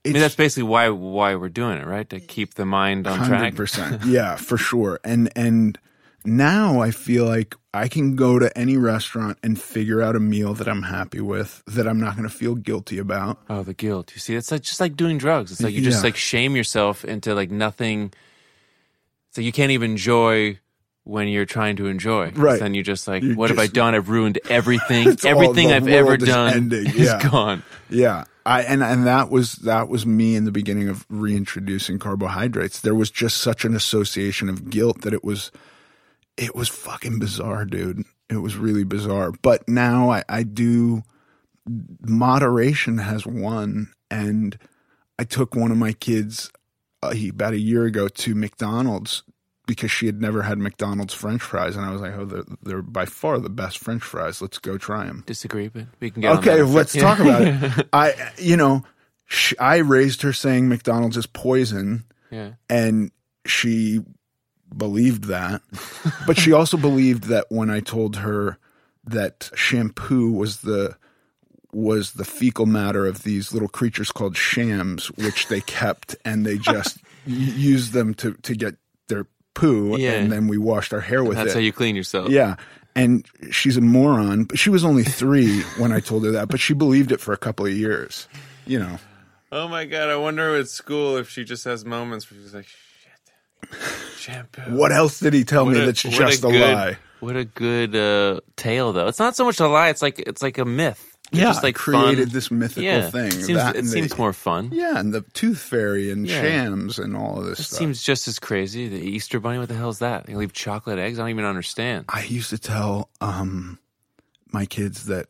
[0.04, 2.08] I mean, that's basically why why we're doing it, right?
[2.10, 3.30] To keep the mind on track.
[3.30, 4.04] Hundred percent.
[4.06, 5.00] Yeah, for sure.
[5.04, 5.78] And and
[6.26, 10.54] now I feel like I can go to any restaurant and figure out a meal
[10.54, 13.38] that I'm happy with, that I'm not going to feel guilty about.
[13.50, 14.12] Oh, the guilt.
[14.14, 15.52] You see, it's like just like doing drugs.
[15.52, 16.08] It's like you just Yeah.
[16.08, 18.12] like shame yourself into like nothing.
[19.32, 20.58] So you can't even enjoy
[21.04, 22.30] when you're trying to enjoy.
[22.30, 22.58] Right.
[22.58, 23.94] Then you just like, You what have I done?
[23.94, 25.08] I've ruined everything.
[25.24, 26.86] Everything I've ever is done ending.
[26.86, 27.28] is Yeah.
[27.30, 27.62] gone.
[27.90, 28.24] Yeah.
[28.44, 32.80] I and and that was that was me in the beginning of reintroducing carbohydrates.
[32.80, 35.50] There was just such an association of guilt that it was
[36.36, 38.04] it was fucking bizarre, dude.
[38.28, 39.32] It was really bizarre.
[39.42, 41.02] But now I, I do
[42.02, 44.58] moderation has won and
[45.18, 46.50] I took one of my kids
[47.02, 49.22] uh, he, about a year ago to McDonald's
[49.66, 52.82] because she had never had McDonald's French fries, and I was like, "Oh, they're, they're
[52.82, 54.40] by far the best French fries.
[54.40, 57.02] Let's go try them." Disagree, but we can get on Okay, let's Yeah.
[57.02, 57.88] talk about it.
[57.92, 58.84] I, you know,
[59.26, 62.52] sh- I raised her saying McDonald's is poison, Yeah.
[62.70, 63.10] and
[63.44, 64.00] she
[64.74, 65.62] believed that.
[66.26, 68.58] but she also believed that when I told her
[69.04, 70.96] that shampoo was the
[71.72, 76.56] was the fecal matter of these little creatures called shams, which they kept and they
[76.58, 78.76] just y- used them to to get
[79.08, 80.12] their poo, Yeah.
[80.12, 81.54] and then we washed our hair with That's it.
[81.54, 82.28] how you clean yourself.
[82.30, 82.56] Yeah.
[82.94, 86.60] And she's a moron, but she was only three when I told her that, but
[86.60, 88.26] she believed it for a couple of years.
[88.66, 88.98] You know,
[89.52, 92.66] Oh my god, I wonder at school if she just has moments where she's like,
[92.66, 92.78] shit,
[94.16, 94.62] shampoo.
[94.76, 96.98] what else did he tell me that's just a, good, lie?
[97.20, 99.08] What a good uh, tale, though.
[99.08, 99.88] It's not so much a lie.
[99.88, 101.16] It's like it's like a myth.
[101.30, 102.34] It's Yeah, just like created fun.
[102.34, 103.10] this mythical yeah.
[103.10, 103.26] thing.
[103.26, 104.70] It seems, it and seems more fun.
[104.72, 106.40] Yeah, and the tooth fairy and Yeah.
[106.40, 107.78] shams and all of this It stuff.
[107.78, 108.88] seems just as crazy.
[108.88, 109.58] The Easter Bunny.
[109.58, 110.26] What the hell is that?
[110.26, 111.18] They leave chocolate eggs.
[111.18, 112.04] I don't even understand.
[112.08, 113.80] I used to tell um,
[114.52, 115.26] my kids that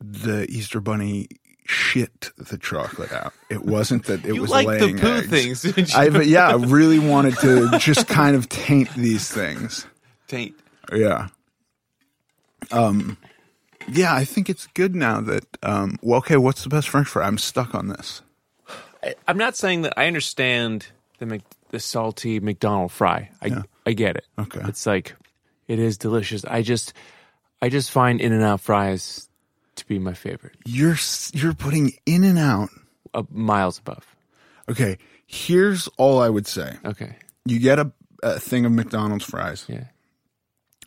[0.00, 1.28] the Easter bunny
[1.64, 3.32] shit the chocolate out.
[3.50, 5.26] It wasn't that it You was like the laying poo eggs.
[5.28, 5.98] things, didn't you?
[5.98, 9.86] I, yeah, I really wanted to just kind of taint these things.
[10.28, 10.54] Taint.
[10.92, 11.28] Yeah.
[12.70, 13.16] Um,
[13.88, 15.44] yeah, I think it's good now that.
[15.62, 17.26] Um, well, okay, what's the best French fry?
[17.26, 18.22] I'm stuck on this.
[19.02, 20.86] I, I'm not saying that I understand
[21.18, 23.30] the Mc, the salty McDonald fry.
[23.42, 24.26] I I get it.
[24.38, 24.60] Okay.
[24.64, 25.14] It's like
[25.68, 26.44] it is delicious.
[26.44, 26.92] I just
[27.60, 29.28] I just find In-N-Out fries
[29.82, 30.54] to be my favorite.
[30.64, 30.96] You're
[31.32, 32.70] you're putting In-N-Out
[33.14, 34.04] uh, miles above.
[34.68, 36.76] Okay, here's all I would say.
[36.84, 37.16] Okay.
[37.44, 37.92] You get a,
[38.22, 39.64] a thing of McDonald's fries.
[39.68, 39.84] Yeah.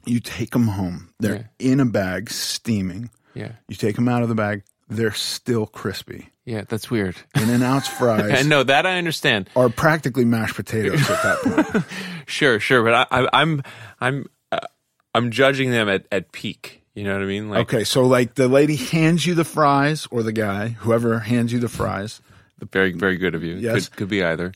[0.06, 1.10] You take them home.
[1.20, 3.10] They're in a bag, steaming.
[3.34, 3.54] Yeah.
[3.68, 4.64] You take them out of the bag.
[4.88, 6.30] They're still crispy.
[6.46, 6.64] Yeah.
[6.70, 7.16] That's weird.
[7.36, 8.46] In-N-Out's fries.
[8.46, 9.50] I know that I understand.
[9.56, 11.86] are practically mashed potatoes at that point.
[12.28, 13.62] Sure, sure, but I, I, I'm
[14.02, 14.58] I'm uh,
[15.14, 16.82] I'm judging them at, at peak.
[16.96, 17.50] You know what I mean?
[17.50, 21.52] Like Okay, so like the lady hands you the fries, or the guy, whoever hands
[21.54, 22.22] you the fries,
[22.72, 23.56] very very good of you.
[23.56, 23.90] Yes.
[23.90, 24.54] Could, could be either.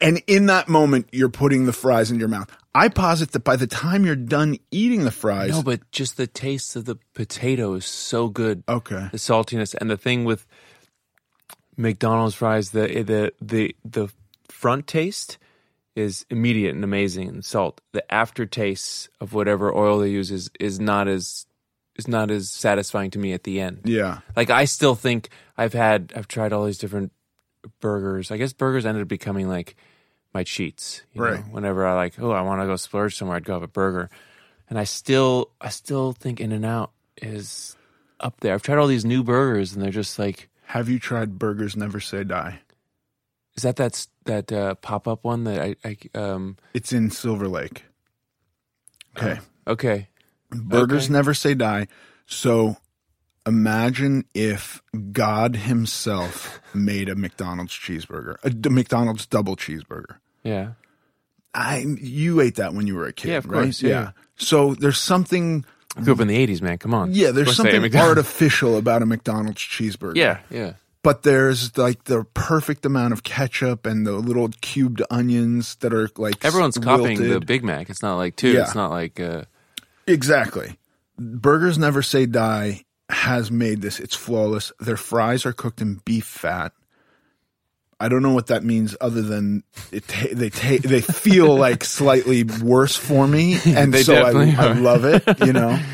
[0.00, 2.48] and in that moment you're putting the fries in your mouth.
[2.72, 6.28] I posit that by the time you're done eating the fries, No, but just the
[6.28, 8.62] taste of the potato is so good.
[8.68, 10.46] okay, The saltiness and the thing with
[11.76, 14.08] McDonald's fries, the the the the
[14.48, 15.38] front taste
[15.96, 17.80] is immediate and amazing and salt.
[17.92, 21.46] The aftertaste of whatever oil they use is is not as
[22.00, 23.82] is not as satisfying to me at the end.
[23.84, 27.12] yeah, Like I still think I've had I've tried all these different
[27.80, 28.30] burgers.
[28.30, 29.76] I guess burgers ended up becoming like
[30.34, 31.02] my cheats.
[31.12, 31.34] You Right.
[31.46, 31.52] Know?
[31.52, 34.08] Whenever I like, oh, I want to go splurge somewhere, I'd go have a burger.
[34.68, 37.76] And I still I still think In-N-Out is
[38.20, 38.54] up there.
[38.54, 42.00] I've tried all these new burgers and they're just like Have you tried Burgers Never
[42.00, 42.60] Say Die?
[43.56, 47.48] is that that that uh, pop up one that I, I um It's in Silver
[47.48, 47.84] Lake.
[49.16, 50.08] Okay, okay
[50.50, 51.12] Burgers okay.
[51.12, 51.86] Never Say Die.
[52.26, 52.76] So
[53.46, 54.82] imagine if
[55.12, 60.16] God Himself made a McDonald's cheeseburger, a McDonald's double cheeseburger.
[60.42, 60.72] yeah
[61.54, 63.64] I you ate that when you were a kid, Yeah, of right?
[63.64, 64.12] course, yeah.
[64.36, 65.64] So there's something
[65.96, 69.06] I grew up in the eighties man come on yeah, there's something artificial about a
[69.06, 70.14] McDonald's cheeseburger.
[70.16, 75.74] yeah yeah But there's like the perfect amount of ketchup and the little cubed onions
[75.76, 77.40] that are like everyone's copying the.
[77.40, 78.62] Big Mac it's not like two Yeah.
[78.62, 79.44] it's not like uh
[80.12, 80.78] Exactly.
[81.18, 84.00] Burgers Never Say Die has made this.
[84.00, 84.72] It's flawless.
[84.80, 86.72] Their fries are cooked in beef fat.
[88.02, 91.84] I don't know what that means other than it ta- they ta- they feel like
[91.84, 94.74] slightly worse for me, and They so I, definitely I are.
[94.74, 95.22] love it.
[95.46, 95.78] You know.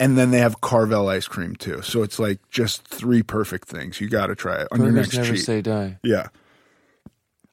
[0.00, 4.00] And then they have Carvel ice cream too, so it's like just three perfect things.
[4.00, 5.44] You got to try it on your burgers next never cheat.
[5.44, 6.26] say die yeah,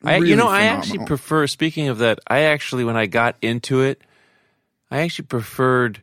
[0.04, 1.08] I, Really you know, I actually phenomenal.
[1.08, 1.46] prefer.
[1.46, 4.02] Speaking of that, I actually, when I got into it,
[4.90, 6.02] I actually preferred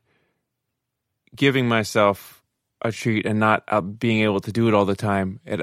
[1.37, 2.42] giving myself
[2.83, 5.40] a treat and not uh, being able to do it all the time.
[5.44, 5.61] It,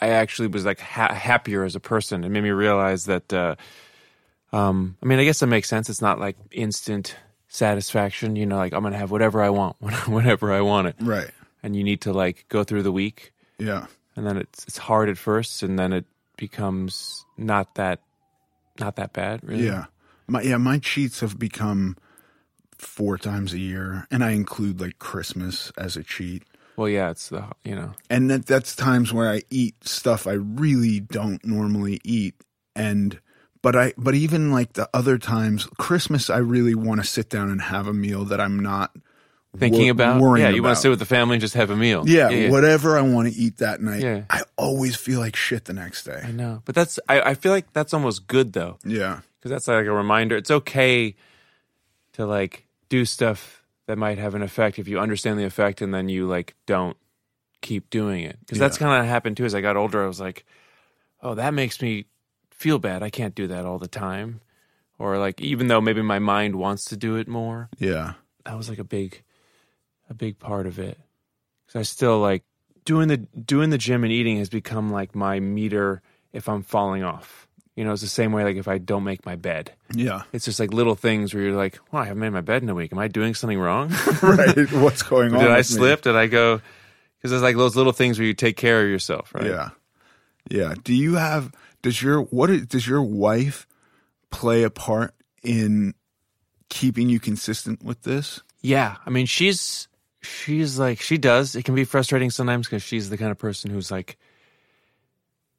[0.00, 2.24] I actually was like ha- happier as a person.
[2.24, 3.32] It made me realize that.
[3.32, 3.56] Uh,
[4.52, 5.90] um, I mean, I guess that makes sense.
[5.90, 7.16] It's not like instant
[7.48, 8.36] satisfaction.
[8.36, 9.76] You know, like I'm gonna have whatever I want,
[10.06, 11.30] whenever I want it, right.
[11.62, 15.08] and you need to like go through the week Yeah, and then it's it's hard
[15.08, 18.00] at first, and then it becomes not that
[18.78, 19.40] not that bad.
[19.42, 19.66] Really.
[19.66, 19.86] Yeah.
[20.26, 21.96] My yeah, my cheats have become
[22.78, 26.44] four times a year, and I include like Christmas as a cheat.
[26.76, 27.92] Well, yeah, it's the you know.
[28.08, 32.34] And that that's times where I eat stuff I really don't normally eat.
[32.76, 33.18] And
[33.62, 37.50] but I but even like the other times, Christmas I really want to sit down
[37.50, 38.92] and have a meal that I'm not
[39.58, 41.74] Thinking wor- about yeah, you want to sit with the family and just have a
[41.76, 42.04] meal.
[42.06, 44.02] yeah, yeah, whatever I want to eat that night.
[44.02, 44.22] Yeah.
[44.30, 46.20] I always feel like shit the next day.
[46.22, 49.20] I know, but that's I, I feel like that's almost good though, Yeah.
[49.40, 50.36] because that's like a reminder.
[50.36, 51.16] It's okay
[52.12, 55.92] to like do stuff that might have an effect if you understand the effect, and
[55.94, 56.96] then you like don't
[57.62, 58.38] keep doing it.
[58.40, 59.44] Because that's kind of happened too.
[59.44, 60.44] As I got older, I was like,
[61.22, 62.06] oh, that makes me
[62.50, 63.02] feel bad.
[63.02, 64.40] I can't do that all the time,
[64.98, 67.68] or like even though maybe my mind wants to do it more.
[67.78, 68.14] Yeah.
[68.44, 69.22] that was like a big
[70.10, 70.98] a big part of it
[71.66, 72.42] because i still like
[72.86, 76.00] doing the doing the gym and eating has become like my meter
[76.32, 77.46] if i'm falling off
[77.78, 80.22] you know it's the same way like if i don't make my bed Yeah.
[80.32, 82.68] it's just like little things where you're like well i haven't made my bed in
[82.68, 83.88] a week am i doing something wrong
[84.22, 84.70] right.
[84.72, 85.40] What's going on?
[85.40, 85.76] did i with me?
[85.76, 86.60] slip did i go
[87.18, 89.70] because it's like those little things where you take care of yourself right Yeah.
[90.50, 90.74] Yeah.
[90.82, 93.66] Do you have does your what is, does your wife
[94.30, 95.92] play a part in
[96.70, 98.42] keeping you consistent with this?
[98.62, 99.88] Yeah, I mean, she's
[100.22, 101.54] she's like she does.
[101.54, 104.16] It can be frustrating sometimes because she's the kind of person who's like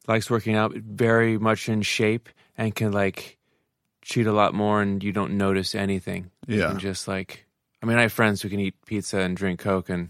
[0.09, 3.37] likes working out, very much in shape, and can like
[4.01, 6.31] cheat a lot more, and you don't notice anything.
[6.47, 6.69] Yeah.
[6.69, 7.45] can just like,
[7.81, 10.09] I mean, I have friends who can eat pizza and drink coke, and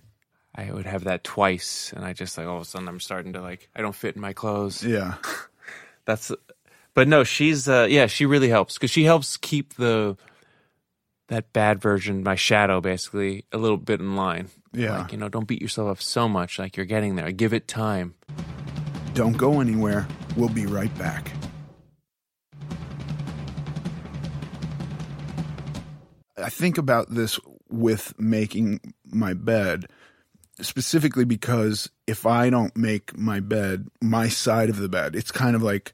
[0.55, 3.33] I would have that twice, and I just like all of a sudden I'm starting
[3.33, 4.83] to like I don't fit in my clothes.
[4.83, 5.15] Yeah.
[6.05, 6.31] That's,
[6.95, 10.17] but no, she's uh yeah, she really helps because she helps keep the
[11.27, 14.49] that bad version, my shadow, basically a little bit in line.
[14.73, 14.99] Yeah.
[14.99, 16.57] Like, you know, don't beat yourself up so much.
[16.57, 17.31] Like you're getting there.
[17.31, 18.15] Give it time.
[19.19, 20.07] Don't go anywhere.
[20.37, 21.33] We'll be right back.
[26.37, 27.37] I think about this
[27.69, 29.87] with making my bed.
[30.61, 35.53] specifically because if I don't make my bed, my side of the bed, it's kind
[35.53, 35.93] of like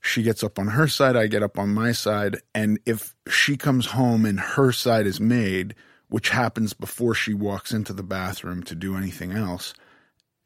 [0.00, 2.38] she gets up on her side, I get up on my side.
[2.54, 5.74] And if she comes home and her side is made,
[6.08, 9.74] which happens before she walks into the bathroom to do anything else,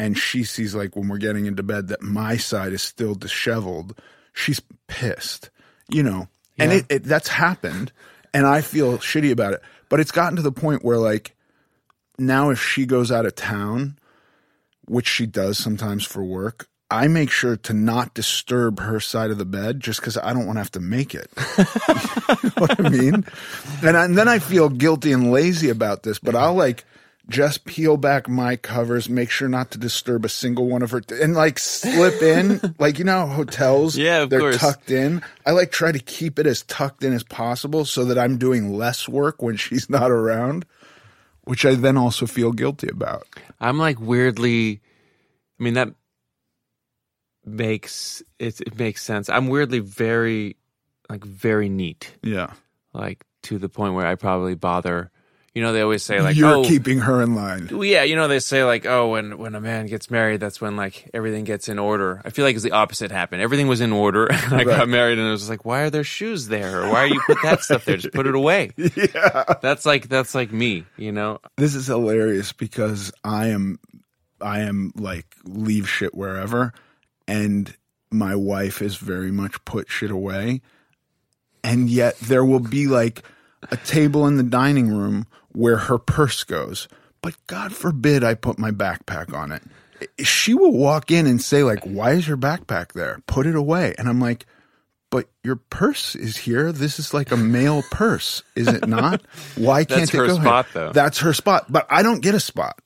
[0.00, 4.00] and she sees, like, when we're getting into bed, that my side is still disheveled,
[4.32, 5.50] she's pissed,
[5.90, 6.26] you know.
[6.58, 7.92] And it, it that's happened,
[8.32, 9.62] and I feel shitty about it.
[9.90, 11.36] But it's gotten to the point where, like,
[12.18, 13.98] now if she goes out of town,
[14.86, 19.36] which she does sometimes for work, I make sure to not disturb her side of
[19.36, 21.30] the bed just because I don't want to have to make it.
[21.58, 21.64] you
[22.42, 23.26] know what I mean?
[23.82, 26.84] And, I, and then I feel guilty and lazy about this, but I'll like
[27.30, 31.00] just peel back my covers, make sure not to disturb a single one of her,
[31.22, 34.58] and like slip in, like you know, hotels, Yeah, they're course.
[34.58, 35.22] tucked in.
[35.46, 38.72] I like try to keep it as tucked in as possible so that I'm doing
[38.76, 40.66] less work when she's not around,
[41.44, 43.26] which I then also feel guilty about.
[43.60, 44.80] I'm like weirdly.
[45.58, 45.88] I mean that
[47.44, 48.60] makes it.
[48.60, 49.28] It makes sense.
[49.28, 50.56] I'm weirdly very,
[51.08, 52.52] like very neat, Yeah.
[52.92, 55.10] like to the point where I probably bother.
[55.52, 57.68] You know, they always say like, You're "Oh, keeping her in line.
[57.72, 60.76] Yeah, you know they say like, oh, when when a man gets married, that's when
[60.76, 62.22] like everything gets in order.
[62.24, 63.42] I feel like it's the opposite happened.
[63.42, 64.26] Everything was in order.
[64.26, 64.66] and I Right.
[64.66, 66.82] got married, and it was like, why are there shoes there?
[66.84, 67.96] Or why are you put that stuff there?
[67.96, 68.70] Just put it away.
[68.76, 69.54] Yeah.
[69.60, 70.84] That's like that's like me.
[70.96, 73.80] You know, This is hilarious because I am
[74.40, 76.72] I am like leave shit wherever
[77.26, 77.76] and
[78.12, 80.60] my wife is very much put shit away.
[81.64, 83.22] And yet there will be like
[83.70, 86.88] a table in the dining room where her purse goes.
[87.22, 89.62] But God forbid I put my backpack on it.
[90.24, 93.20] She will walk in and say like, "Why is your backpack there?
[93.26, 94.46] Put it away." And I'm like,
[95.10, 96.72] "But your purse is here.
[96.72, 99.20] This is like a male purse, is it not?
[99.56, 100.92] Why can't That's it her go here?" spot, though.
[100.92, 102.80] That's her spot, but I don't get a spot.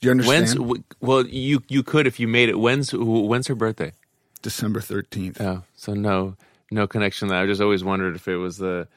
[0.00, 0.58] Do you understand?
[0.58, 2.58] when's well, you you could if you made it.
[2.58, 3.92] When's when's her birthday?
[4.42, 5.40] December thirteenth.
[5.40, 6.36] Oh, so no
[6.70, 7.28] no connection.
[7.28, 7.38] There.
[7.38, 8.88] I just always wondered if it was the.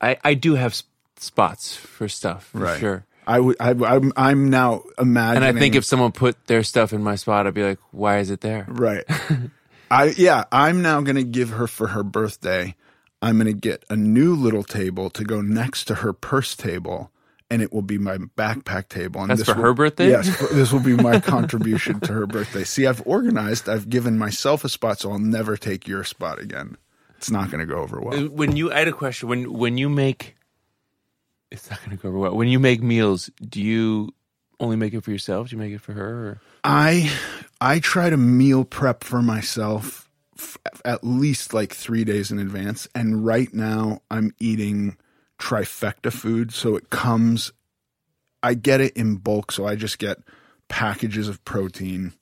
[0.00, 0.74] I I do have
[1.20, 2.80] spots for stuff for right.
[2.80, 3.04] sure.
[3.26, 3.56] I would.
[3.60, 4.12] I, I'm.
[4.16, 5.48] I'm now imagining.
[5.48, 8.18] And I think if someone put their stuff in my spot, I'd be like, why
[8.18, 8.64] is it there?
[8.68, 9.04] Right.
[9.90, 12.74] I yeah, I'm now going to give her for her birthday.
[13.20, 17.10] I'm going to get a new little table to go next to her purse table
[17.50, 20.08] and it will be my backpack table and That's this for will- her birthday?
[20.10, 22.64] Yes, this will be my contribution to her birthday.
[22.64, 26.76] See, I've organized, I've given myself a spot so I'll never take your spot again.
[27.16, 28.26] It's not going to go over well.
[28.26, 29.28] Uh, when you, I had a question.
[29.28, 30.36] When when you make,
[31.50, 32.36] it's not going to go over well.
[32.36, 34.14] When you make meals, do you
[34.60, 35.48] only make it for yourself?
[35.48, 36.28] Do you make it for her?
[36.28, 36.40] Or?
[36.64, 37.12] I
[37.60, 42.88] I try to meal prep for myself f- at least like three days in advance,
[42.94, 44.96] and right now I'm eating
[45.38, 47.52] trifecta food, so it comes.
[48.42, 50.18] I get it in bulk, so I just get
[50.68, 52.12] packages of protein,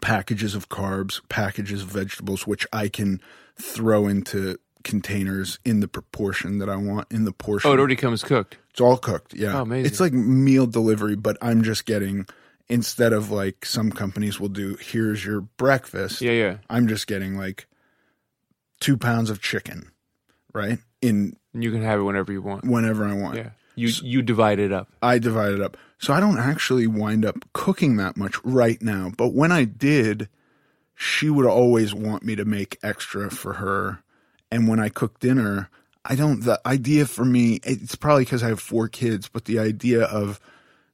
[0.00, 3.20] packages of carbs, packages of vegetables, which I can
[3.56, 7.68] throw into containers in the proportion that I want in the portion.
[7.68, 8.56] Oh, it already comes cooked.
[8.70, 9.34] It's all cooked.
[9.34, 9.58] Yeah.
[9.58, 9.86] Oh, amazing.
[9.86, 12.26] It's like meal delivery, but I'm just getting
[12.68, 16.20] instead of like some companies will do, here's your breakfast.
[16.22, 16.56] Yeah, yeah.
[16.70, 17.66] I'm just getting like
[18.80, 19.90] two pounds of chicken,
[20.54, 20.78] right?
[21.02, 22.64] In And you can have it whenever you want.
[22.64, 23.36] whenever I want.
[23.36, 23.50] Yeah.
[23.74, 24.88] You you divide it up.
[25.02, 25.76] I divide it up.
[25.98, 29.10] So I don't actually wind up cooking that much right now.
[29.16, 30.28] But when I did,
[30.94, 34.02] she would always want me to make extra for her.
[34.50, 35.70] And when I cook dinner,
[36.04, 39.58] I don't, the idea for me, it's probably because I have four kids, but the
[39.58, 40.40] idea of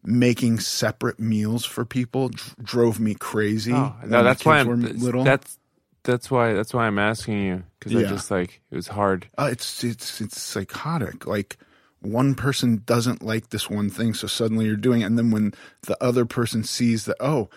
[0.05, 3.73] making separate meals for people dr- drove me crazy.
[3.73, 5.25] Oh, no, that's why I'm little.
[5.25, 5.59] That's
[6.05, 9.29] that's why that's why I'm asking you because I just like it was hard.
[9.39, 11.27] Uh, it's it's it's psychotic.
[11.27, 11.57] Like
[12.01, 15.55] one person doesn't like this one thing, so suddenly you're doing it, and then when
[15.83, 17.49] the other person sees that, oh,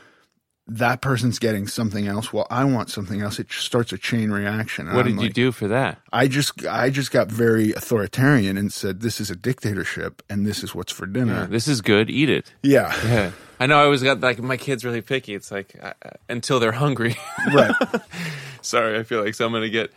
[0.68, 3.38] that person's getting something else, well, I want something else.
[3.38, 4.88] It starts a chain reaction.
[4.92, 6.00] What I'm did you do for that?
[6.12, 10.64] I just I just got very authoritarian and said, "This is a dictatorship, and this
[10.64, 12.10] is what's for Yeah, dinner." this is good.
[12.10, 12.52] Eat it.
[12.64, 13.32] Yeah, Yeah.
[13.60, 13.78] I know.
[13.80, 15.34] I always got like my kids really picky.
[15.36, 17.16] It's like uh, uh, until they're hungry.
[17.54, 17.74] right.
[18.62, 19.92] Sorry, I feel like so I'm gonna get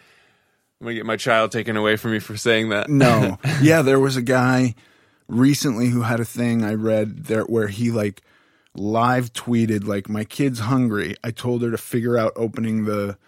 [0.81, 2.89] I'm gonna get my child taken away from me for saying that.
[2.91, 3.39] No.
[3.63, 4.75] Yeah, there was a guy
[5.29, 8.23] recently who had a thing I read there where he like
[8.79, 11.17] live tweeted like my kid's hungry.
[11.23, 13.19] I told her to figure out opening the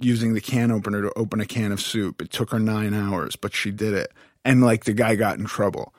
[0.00, 2.20] using the can opener to open a can of soup.
[2.20, 4.12] It took her 9 hours, but she did it.
[4.44, 5.94] And like the guy got in trouble.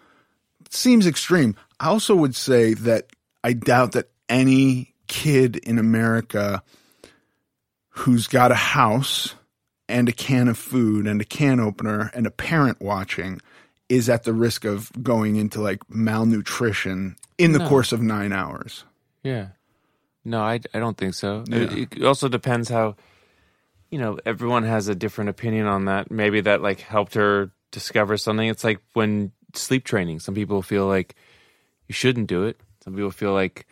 [0.70, 1.56] Seems extreme.
[1.80, 3.08] I also would say that
[3.44, 6.64] I doubt that any kid in America
[7.90, 9.36] who's got a house
[9.88, 13.40] and a can of food and a can opener and a parent watching
[13.88, 17.68] is at the risk of going into like malnutrition in the No.
[17.70, 18.84] course of nine hours.
[19.24, 19.48] Yeah.
[20.26, 21.44] No, I, I don't think so.
[21.48, 21.58] Yeah.
[21.58, 22.96] It, it also depends how,
[23.90, 26.10] you know, everyone has a different opinion on that.
[26.12, 28.48] Maybe that like helped her discover something.
[28.48, 31.16] It's like when sleep training, some people feel like
[31.88, 32.60] you shouldn't do it.
[32.84, 33.68] Some people feel like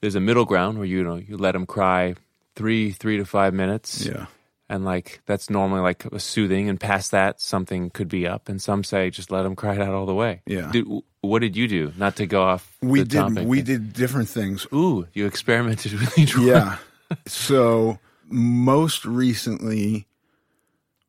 [0.00, 2.14] there's a middle ground where, you know, you let them cry
[2.54, 4.04] three, three to five minutes.
[4.04, 4.26] Yeah.
[4.68, 8.48] And like that's normally like a soothing, and past that, something could be up.
[8.48, 10.42] And some say just let them cry it out all the way.
[10.46, 10.70] Yeah.
[10.72, 10.86] Did,
[11.20, 11.92] what did you do?
[11.96, 12.76] Not to go off.
[12.80, 13.46] We the did topic.
[13.46, 14.66] we did different things.
[14.72, 16.46] Ooh, you experimented with each one.
[16.46, 16.78] Yeah.
[17.26, 20.06] so most recently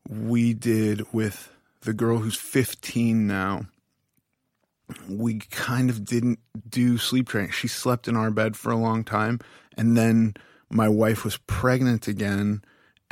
[0.08, 1.52] we did with
[1.82, 3.68] the girl who's 15 now.
[5.10, 6.40] We kind of didn't
[6.70, 7.52] do sleep training.
[7.52, 9.40] She slept in our bed for a long time
[9.78, 10.36] and then
[10.70, 12.64] my wife was pregnant again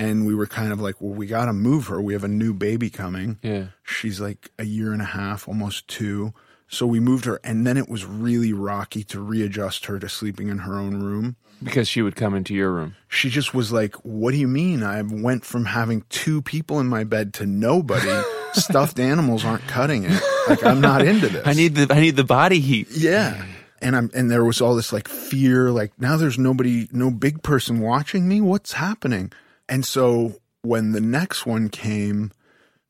[0.03, 2.01] and we were kind of like, well, we got to move her.
[2.01, 3.39] We have a new baby coming.
[3.41, 3.67] Yeah.
[3.83, 6.33] She's like a year and a half, almost two.
[6.67, 10.49] So we moved her, and then it was really rocky to readjust her to sleeping
[10.49, 11.35] in her own room.
[11.61, 12.95] Because she would come into your room.
[13.07, 14.83] She just was like, What do you mean?
[14.83, 18.11] I went from having two people in my bed to nobody.
[18.53, 20.21] Stuffed animals aren't cutting it.
[20.47, 21.43] Like, I'm not into this.
[21.47, 22.87] I need the I need the body heat.
[22.91, 23.45] Yeah.
[23.81, 27.43] And I'm and there was all this like fear, like now there's nobody, no big
[27.43, 28.41] person watching me.
[28.41, 29.31] What's happening?
[29.69, 32.31] And so when the next one came,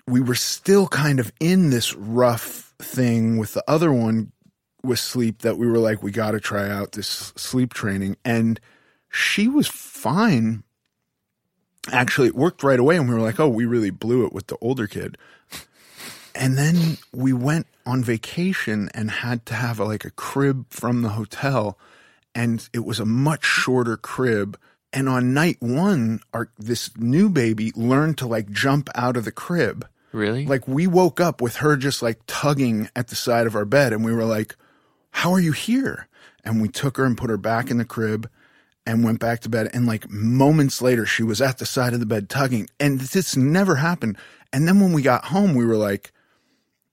[0.08, 4.32] we were still kind of in this rough thing with the other one
[4.84, 8.18] with sleep that we were like, we got to try out this sleep training.
[8.26, 8.60] And
[9.10, 10.64] she was fine.
[11.92, 12.98] Actually, it worked right away.
[12.98, 15.18] And we were like, oh, we really blew it with the older kid.
[16.36, 21.02] And then we went on vacation and had to have a, like a crib from
[21.02, 21.78] the hotel.
[22.36, 24.58] And it was a much shorter crib.
[24.94, 29.32] And on night one, our this new baby learned to like jump out of the
[29.32, 29.88] crib.
[30.12, 30.46] Really?
[30.46, 33.92] Like we woke up with her just like tugging at the side of our bed
[33.92, 34.56] and we were like,
[35.12, 36.08] How are you here?
[36.46, 38.30] And we took her and put her back in the crib
[38.86, 39.70] and went back to bed.
[39.74, 42.68] And like moments later, she was at the side of the bed tugging.
[42.80, 44.18] And this never happened.
[44.52, 46.12] And then when we got home, we were like,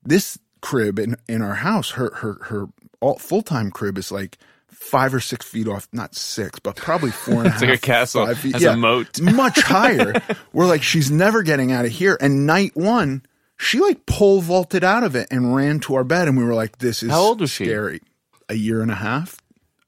[0.03, 2.67] This crib in, in our house, her her her
[2.99, 4.39] all full time crib is like
[4.71, 7.61] five or six feet off, not six, but probably four and a half.
[7.61, 8.25] It's like a castle.
[8.25, 8.53] five feet.
[8.53, 9.19] Has a moat.
[9.21, 10.13] much higher.
[10.53, 12.17] We're like, she's never getting out of here.
[12.19, 13.23] And night one,
[13.57, 16.55] she like pole vaulted out of it and ran to our bed, and we were
[16.55, 17.65] like, "This is How old was she?
[17.65, 18.01] Scary.
[18.49, 19.37] A year and a half.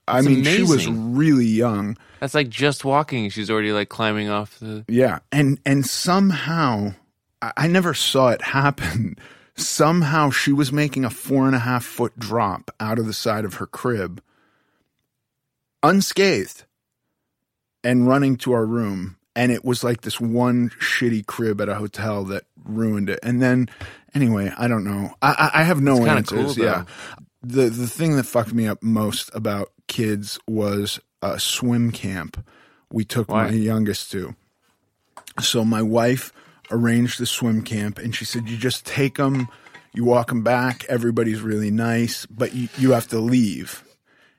[0.07, 1.15] I That's mean, she was amazing.
[1.15, 1.97] really young.
[2.19, 3.29] That's like just walking.
[3.29, 4.85] She's already like climbing off the.
[4.87, 6.93] Yeah, and and somehow
[7.41, 9.17] I, I never saw it happen.
[9.55, 13.45] Somehow she was making a four and a half foot drop out of the side
[13.45, 14.21] of her crib,
[15.83, 16.63] unscathed,
[17.83, 19.17] and running to our room.
[19.35, 23.19] And it was like this one shitty crib at a hotel that ruined it.
[23.23, 23.67] And then,
[24.13, 25.13] anyway, I don't know.
[25.21, 26.55] I, I have no answers.
[26.55, 26.85] cool, yeah,
[27.41, 32.43] the the thing that fucked me up most about kids was a swim camp
[32.93, 33.45] we took Why?
[33.47, 34.35] my youngest to.
[35.41, 36.31] So my wife
[36.71, 39.47] arranged the swim camp, and she said, "You just take them,
[39.93, 40.85] you walk them back.
[40.87, 43.83] Everybody's really nice, but you, you have to leave."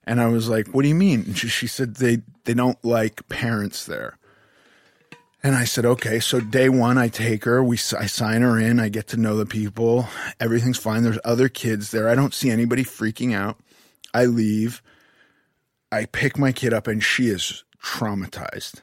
[0.06, 2.82] And I was like, "What do you mean?" And she, she said, "They they don't
[2.84, 4.18] like parents there."
[5.42, 7.62] And I said, "Okay." So day one, I take her.
[7.62, 8.80] We I sign her in.
[8.80, 10.08] I get to know the people.
[10.40, 11.02] Everything's fine.
[11.02, 12.08] There's other kids there.
[12.08, 13.58] I don't see anybody freaking out.
[14.12, 14.82] I leave.
[15.90, 18.80] I pick my kid up, and she is traumatized.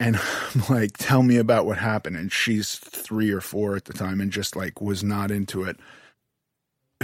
[0.00, 2.16] And I'm like, tell me about what happened.
[2.16, 5.76] And she's three or four at the time and just like was not into it.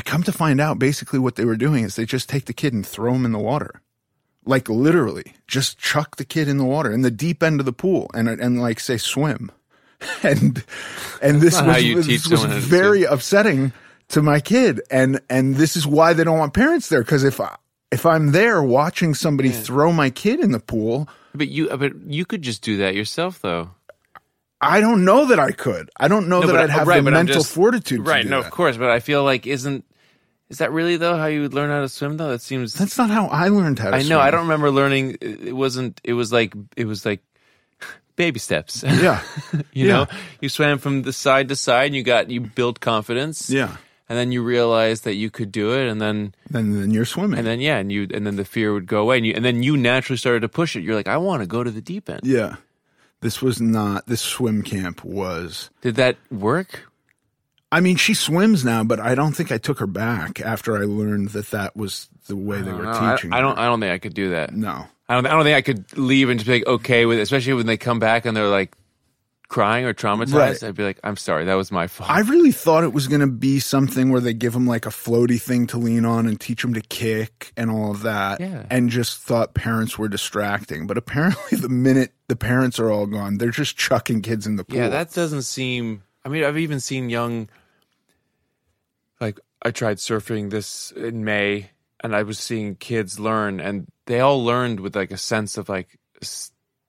[0.04, 2.72] Come to find out, basically what they were doing is they just take the kid
[2.74, 3.80] and throw him in the water.
[4.44, 7.72] Like literally, just chuck the kid in the water in the deep end of the
[7.72, 9.50] pool and and like say swim.
[10.22, 10.62] And
[11.22, 13.72] and this was, this was how to very upsetting
[14.08, 14.82] to my kid.
[14.90, 17.56] And and this is why they don't want parents there because if I,
[17.90, 22.24] if I'm there watching somebody throw my kid in the pool, But you, but you
[22.26, 23.70] could just do that yourself, though.
[24.60, 25.90] I don't know that I could.
[25.98, 28.24] I don't know No, that but- I'd have right, the mental just- fortitude to Right?
[28.26, 28.46] No, that.
[28.46, 28.76] of course.
[28.76, 29.84] But I feel like isn't
[30.48, 32.16] is that really though how you would learn how to swim?
[32.16, 32.72] Though that seems.
[32.74, 34.06] That's not how I learned how to I know.
[34.06, 34.18] swim.
[34.20, 35.18] I don't remember learning.
[35.20, 36.00] It wasn't.
[36.04, 36.54] It was like.
[36.76, 37.20] It was like
[38.16, 38.82] baby steps.
[38.86, 39.20] Yeah.
[39.72, 39.92] you Yeah.
[39.92, 40.06] know,
[40.40, 41.86] you swam from the side to side.
[41.86, 43.50] And you got you build confidence.
[43.50, 43.76] Yeah.
[44.08, 47.38] And then you realized that you could do it, and then Then then you're swimming.
[47.40, 49.44] and then yeah, and you and then the fear would go away, and you and
[49.44, 50.82] then you naturally started to push it.
[50.84, 52.20] You're like, I want to go to the deep end.
[52.22, 52.54] yeah.
[53.26, 56.88] This was not this swim camp was Did that work?
[57.72, 60.84] I mean, she swims now, but I don't think I took her back after I
[60.84, 63.32] learned that that was the way they were No, I, teaching.
[63.32, 63.56] I don't.
[63.56, 63.62] her.
[63.62, 64.54] I don't think I could do that.
[64.54, 64.86] no.
[65.08, 65.26] I don't.
[65.26, 67.66] I don't think I could leave and just be like, okay with, it, especially when
[67.66, 68.72] they come back and they're like
[69.48, 70.62] crying or traumatized, Right.
[70.62, 72.10] I'd be like, I'm sorry, that was my fault.
[72.10, 74.90] I really thought it was going to be something where they give him like a
[74.90, 78.40] floaty thing to lean on and teach him to kick and all of that.
[78.40, 78.66] Yeah.
[78.70, 80.86] And just thought parents were distracting.
[80.86, 84.64] But apparently, the minute the parents are all gone, they're just chucking kids in the
[84.64, 84.78] pool.
[84.78, 86.02] Yeah, that doesn't seem.
[86.24, 87.48] I mean, I've even seen young.
[89.20, 91.70] Like I tried surfing this in May,
[92.02, 95.68] and I was seeing kids learn, and they all learned with like a sense of
[95.68, 95.98] like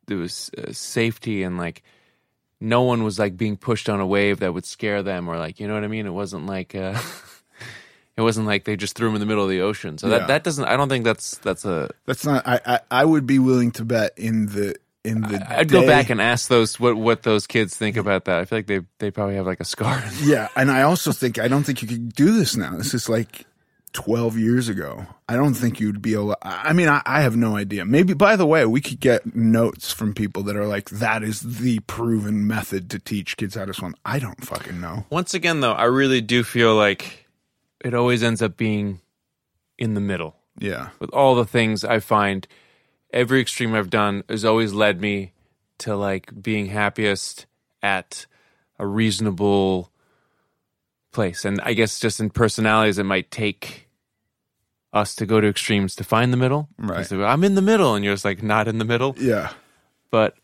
[0.08, 1.84] there was uh, safety and like
[2.60, 5.60] no one was like being pushed on a wave that would scare them or like
[5.60, 6.05] you know what I mean.
[6.05, 6.76] It wasn't like.
[6.76, 6.99] Uh,
[8.16, 9.99] It wasn't like they just threw him in the middle of the ocean.
[9.99, 10.18] So Yeah.
[10.18, 10.66] that, that doesn't.
[10.66, 11.91] I don't think that's that's a.
[12.08, 12.47] That's not.
[12.47, 15.45] I, I I would be willing to bet in the in the.
[15.47, 18.39] I'd go back and ask those what what those kids think about that.
[18.39, 20.03] I feel like they they probably have like a scar.
[20.24, 22.76] Yeah, and I also think I don't think you could do this now.
[22.76, 23.45] This is like
[23.94, 25.06] twelve years ago.
[25.30, 26.36] I don't think you'd be able.
[26.42, 27.86] I mean, I, I have no idea.
[27.86, 28.14] Maybe.
[28.14, 31.80] By the way, we could get notes from people that are like, "That is the
[31.80, 35.06] proven method to teach kids how to swim." I don't fucking know.
[35.10, 37.28] Once again, though, I really do feel like
[37.84, 39.02] it always ends up being
[39.78, 40.36] in the middle.
[40.60, 42.48] Yeah, With all the things I find,
[43.14, 45.34] every extreme I've done has always led me
[45.80, 47.46] to like being happiest
[47.84, 48.26] at
[48.80, 49.92] a reasonable
[51.12, 51.45] place.
[51.45, 53.88] And I guess just in personalities, it might take
[54.93, 56.70] us to go to extremes to find the middle.
[56.78, 56.97] Right.
[56.97, 59.16] 'Cause they go, I'm in the middle, and you're just like not in the middle.
[59.20, 59.51] yeah.
[60.12, 60.36] But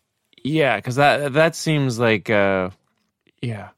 [0.44, 2.70] yeah, because that that seems like uh,
[3.42, 3.70] yeah.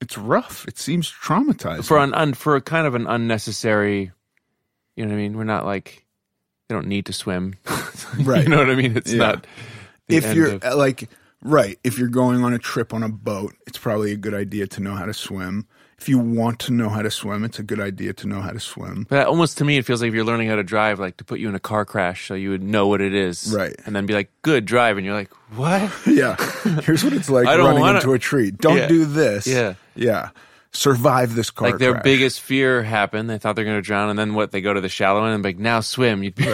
[0.00, 0.66] It's rough.
[0.66, 1.84] It seems traumatizing.
[1.84, 4.12] for an un, for a kind of an unnecessary
[4.96, 5.36] you know what I mean?
[5.38, 6.04] We're not like
[6.68, 7.54] they don't need to swim.
[8.24, 8.42] Right.
[8.42, 8.96] you know what I mean?
[8.96, 9.18] It's Yeah.
[9.18, 9.46] not
[10.08, 11.08] if you're of- uh, like
[11.42, 14.66] right, if you're going on a trip on a boat, it's probably a good idea
[14.68, 15.66] to know how to swim.
[15.98, 18.52] If you want to know how to swim, it's a good idea to know how
[18.52, 19.06] to swim.
[19.10, 21.24] but almost to me it feels like if you're learning how to drive like to
[21.24, 23.54] put you in a car crash so you would know what it is.
[23.54, 23.74] Right.
[23.84, 26.36] And then be like, "Good, drive." And you're like, "What?" Yeah.
[26.84, 28.50] Here's what it's like running wanna- into a tree.
[28.50, 28.86] Don't Yeah.
[28.88, 29.46] do this.
[29.46, 29.74] Yeah.
[29.94, 30.30] Yeah.
[30.72, 32.04] Survive this car like their crash.
[32.04, 33.28] biggest fear happened.
[33.28, 34.52] They thought they're going to drown and then what?
[34.52, 36.46] They go to the shallow end and be like, "Now swim." You'd be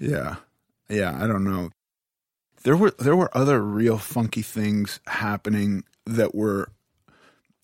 [0.00, 0.36] Yeah.
[0.90, 1.70] Yeah, I don't know.
[2.64, 6.70] There were there were other real funky things happening that were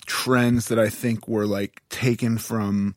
[0.06, 2.94] trends that I think were like taken from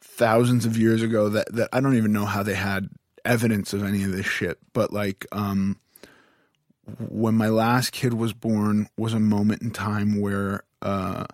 [0.00, 2.88] thousands of years ago that that I don't even know how they had
[3.24, 5.78] evidence of any of this shit, but like um
[6.98, 11.24] when my last kid was born was a moment in time where uh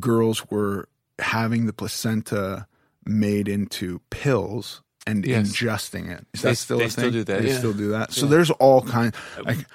[0.00, 0.88] girls were
[1.18, 2.66] having the placenta
[3.04, 5.48] made into pills and Yes.
[5.52, 6.26] ingesting it.
[6.32, 7.58] Is They- that still they still do that, They yeah.
[7.58, 8.12] still do that.
[8.12, 9.16] So there's all kinds.
[9.38, 9.66] Uh, like,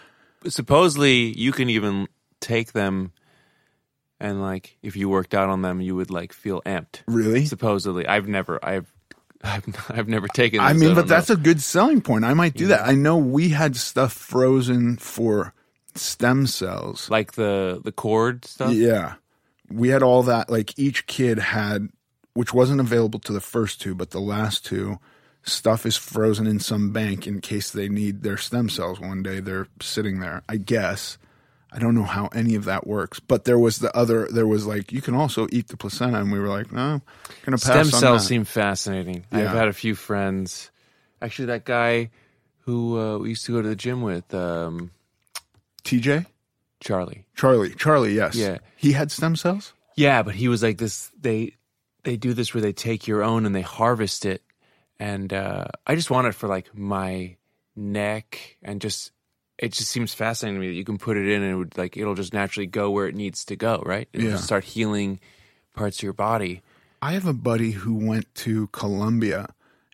[0.47, 2.07] supposedly you can even
[2.39, 3.11] take them
[4.19, 7.45] and like if you worked out on them you would like feel amped really?
[7.45, 8.91] supposedly i've never i've
[9.43, 11.15] i've, I've never taken I mean, so but don't know.
[11.15, 12.25] that's a good selling point.
[12.25, 12.87] I might do that.
[12.87, 15.53] I know we had stuff frozen for
[15.95, 17.07] stem cells.
[17.11, 19.15] like the the cord stuff Yeah.
[19.69, 20.49] We had all that.
[20.49, 21.89] Like each kid had,
[22.33, 24.97] which wasn't available to the first two, but the last two,
[25.47, 29.39] stuff is frozen in some bank in case they need their stem cells one day.
[29.39, 31.17] They're sitting there, I guess.
[31.71, 34.27] I don't know how any of that works, but there was the other.
[34.31, 37.01] There was like you can also eat the placenta, and we were like, no,
[37.45, 38.27] gonna pass stem on cells that.
[38.27, 40.71] seem fascinating i've had a few friends
[41.21, 42.09] actually that guy
[42.59, 44.91] who uh, we used to go to the gym with um
[45.83, 46.25] TJ,
[46.79, 48.57] charlie Charlie, Charlie, yes, Yeah.
[48.75, 49.73] he had stem cells.
[49.95, 51.11] Yeah, but he was like this.
[51.19, 51.55] They
[52.03, 54.41] they do this where they take your own and they harvest it,
[54.99, 57.35] and uh, I just want it for like my
[57.75, 59.11] neck and just
[59.57, 61.77] it just seems fascinating to me that you can put it in and it would
[61.77, 64.07] like it'll just naturally go where it needs to go, right?
[64.13, 64.31] It'll Yeah.
[64.33, 65.19] just start healing
[65.75, 66.61] parts of your body.
[67.01, 69.47] I have a buddy who went to Colombia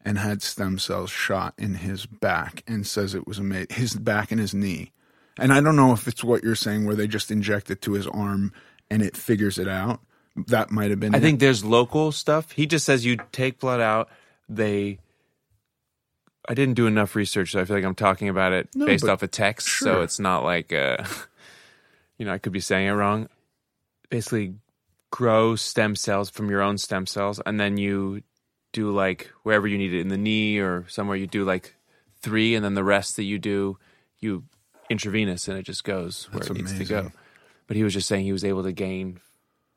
[0.05, 3.67] and had stem cells shot in his back and says it was amazing.
[3.71, 4.91] His back and his knee.
[5.39, 7.93] And I don't know if it's what you're saying where they just inject it to
[7.93, 8.51] his arm
[8.89, 10.01] and it figures it out.
[10.47, 11.21] That might have been I it.
[11.21, 12.51] think there's local stuff.
[12.51, 14.09] He just says you take blood out.
[14.49, 14.99] They.
[16.47, 19.05] I didn't do enough research, so I feel like I'm talking about it No, based
[19.05, 19.79] off a text.
[19.79, 20.97] So it's not like, uh,
[22.17, 23.29] you know, I could be saying it wrong.
[24.09, 24.55] Basically,
[25.09, 28.23] grow stem cells from your own stem cells, and then you
[28.73, 31.15] do like wherever you need it in the knee or somewhere.
[31.15, 31.75] You do like
[32.21, 33.77] three, and then the rest that you do,
[34.19, 34.43] you
[34.89, 37.11] intravenous, and it just goes where That's it needs to go.
[37.67, 39.19] But he was just saying he was able to gain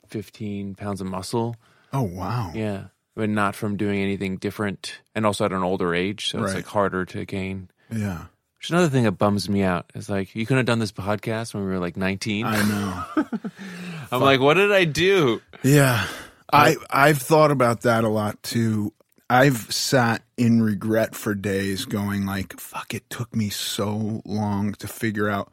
[0.09, 1.57] 15 pounds of muscle.
[1.93, 2.53] Oh wow.
[2.55, 2.87] Yeah.
[3.17, 5.01] But not from doing anything different.
[5.14, 6.29] And also at an older age.
[6.31, 6.57] So it's Right.
[6.57, 7.71] like harder to gain.
[7.91, 8.27] Yeah.
[8.59, 9.91] Which another thing that bums me out.
[9.95, 12.47] Is like, you couldn't have done this podcast when we were like 19.
[12.47, 13.25] I know.
[14.12, 15.41] I'm like, what did I do?
[15.64, 16.07] Yeah.
[16.53, 18.93] I I've thought about that a lot too.
[19.29, 24.87] I've sat in regret for days going like, fuck, it took me so long to
[24.87, 25.51] figure out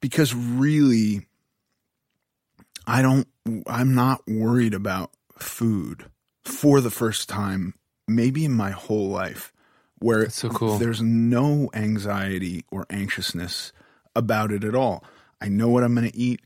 [0.00, 1.26] because really
[2.86, 3.26] I don't
[3.66, 6.06] I'm not worried about food
[6.46, 7.74] for the first time
[8.08, 9.52] maybe in my whole life
[9.98, 10.78] where so cool.
[10.78, 13.72] there's no anxiety or anxiousness
[14.14, 15.02] about it at all.
[15.40, 16.40] I know what I'm going to eat.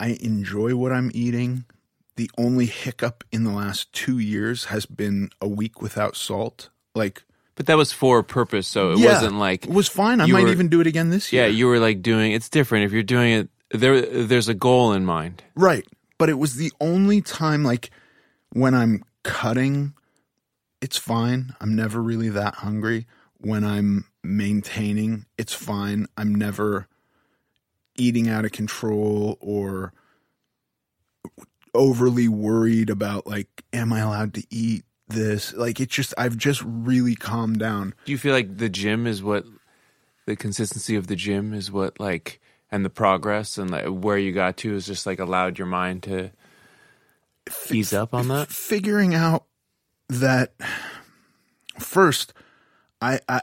[0.00, 1.64] I enjoy what I'm eating.
[2.16, 6.70] The only hiccup in the last 2 years has been a week without salt.
[6.94, 7.24] Like
[7.54, 10.20] But that was for a purpose, so it yeah, wasn't like it was fine.
[10.20, 11.42] I might were- even do it again this year.
[11.44, 14.92] yeah, you were like doing it's different if you're doing it there there's a goal
[14.92, 15.42] in mind.
[15.54, 15.86] Right.
[16.18, 17.90] But it was the only time, like,
[18.50, 19.94] when I'm cutting,
[20.80, 21.54] it's fine.
[21.60, 23.06] I'm never really that hungry.
[23.38, 26.06] When I'm maintaining, it's fine.
[26.16, 26.86] I'm never
[27.96, 29.92] eating out of control or
[31.74, 35.52] overly worried about, like, am I allowed to eat this?
[35.52, 37.94] Like, it just, I've just really calmed down.
[38.04, 39.44] Do you feel like the gym is what
[40.26, 44.32] the consistency of the gym is what like and the progress and like where you
[44.32, 46.30] got to is just like allowed your mind to
[47.70, 48.48] ease up on that?
[48.48, 49.44] figuring out
[50.08, 50.54] that
[51.78, 52.32] first
[53.00, 53.42] I, I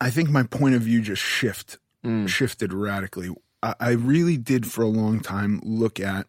[0.00, 2.28] i think my point of view just shift mm.
[2.28, 3.30] shifted radically.
[3.62, 6.26] I, I really did for a long time look at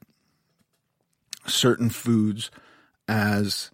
[1.46, 2.52] certain foods
[3.08, 3.72] as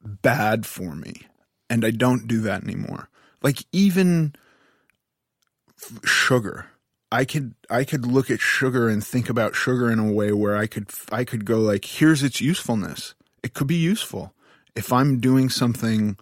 [0.00, 1.26] bad for me
[1.68, 3.08] and i don't do that anymore.
[3.42, 4.34] Like even
[5.80, 6.66] f- sugar
[7.10, 10.56] I could I could look at sugar and think about sugar in a way where
[10.56, 13.14] I could I could go like here's its usefulness.
[13.42, 14.34] It could be useful.
[14.74, 16.18] If I'm doing something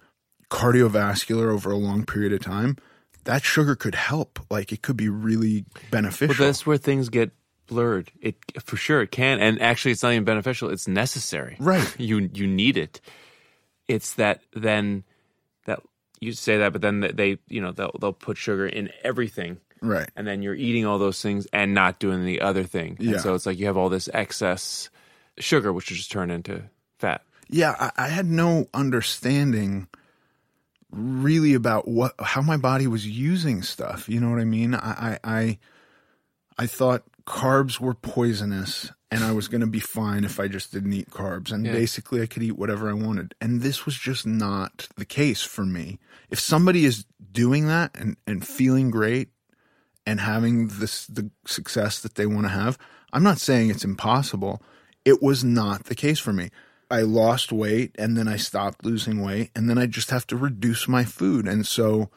[0.51, 2.76] cardiovascular over a long period of time,
[3.24, 4.39] that sugar could help.
[4.51, 6.34] Like it could be really beneficial.
[6.34, 7.32] But that's where things get
[7.66, 8.11] blurred.
[8.20, 10.70] It for sure it can, and actually, it's not even beneficial.
[10.70, 11.57] It's necessary.
[11.59, 11.95] Right.
[11.99, 13.01] You you need it.
[13.89, 15.05] It's that then
[15.66, 15.80] that
[16.20, 20.08] you say that, but then they you know they'll they'll put sugar in everything, right.
[20.16, 22.96] and then you're eating all those things and not doing the other thing.
[23.00, 23.12] Yeah.
[23.12, 24.90] And so it's like you have all this excess
[25.38, 26.62] sugar, which will just turn into
[26.98, 27.22] fat.
[27.48, 29.88] Yeah, I, I had no understanding
[30.90, 34.08] really about what how my body was using stuff.
[34.08, 34.74] You know what I mean?
[34.74, 35.58] I I I,
[36.58, 40.72] I thought carbs were poisonous and I was going to be fine if I just
[40.72, 41.72] didn't eat carbs and Yeah.
[41.72, 43.34] basically I could eat whatever I wanted.
[43.40, 45.98] And this was just not the case for me.
[46.30, 49.28] If somebody is doing that and and feeling great
[50.07, 52.78] and having this the success that they want to have,
[53.12, 54.62] I'm not saying it's impossible.
[55.04, 56.50] It was not the case for me.
[56.90, 60.36] I lost weight and then I stopped losing weight and then I just have to
[60.36, 61.48] reduce my food.
[61.48, 62.11] And so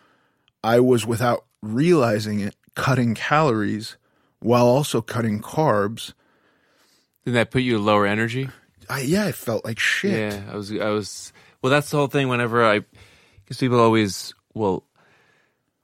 [0.63, 3.97] I was without realizing it cutting calories
[4.39, 6.13] while also cutting carbs.
[7.25, 8.49] Did that put you to lower energy?
[8.89, 10.33] I yeah, I felt like shit.
[10.33, 10.71] Yeah, I was.
[10.71, 11.31] I was.
[11.61, 12.27] Well, that's the whole thing.
[12.27, 12.81] Whenever I,
[13.43, 14.83] because people always will,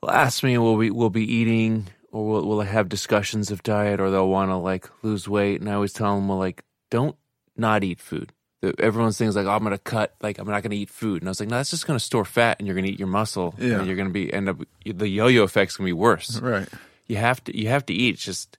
[0.02, 3.62] will ask me, will we will be eating, or will will I have discussions of
[3.62, 6.64] diet, or they'll want to like lose weight, and I always tell them, well, like,
[6.90, 7.16] don't
[7.58, 8.32] not eat food.
[8.80, 11.32] Everyone's things like, oh, I'm gonna cut, like I'm not gonna eat food, and I
[11.32, 13.80] was like, no, that's just gonna store fat, and you're gonna eat your muscle, Yeah.
[13.80, 16.40] and you're gonna be end up the yo-yo effect's gonna be worse.
[16.40, 16.68] Right.
[17.08, 18.16] You have to you have to eat.
[18.16, 18.58] It's just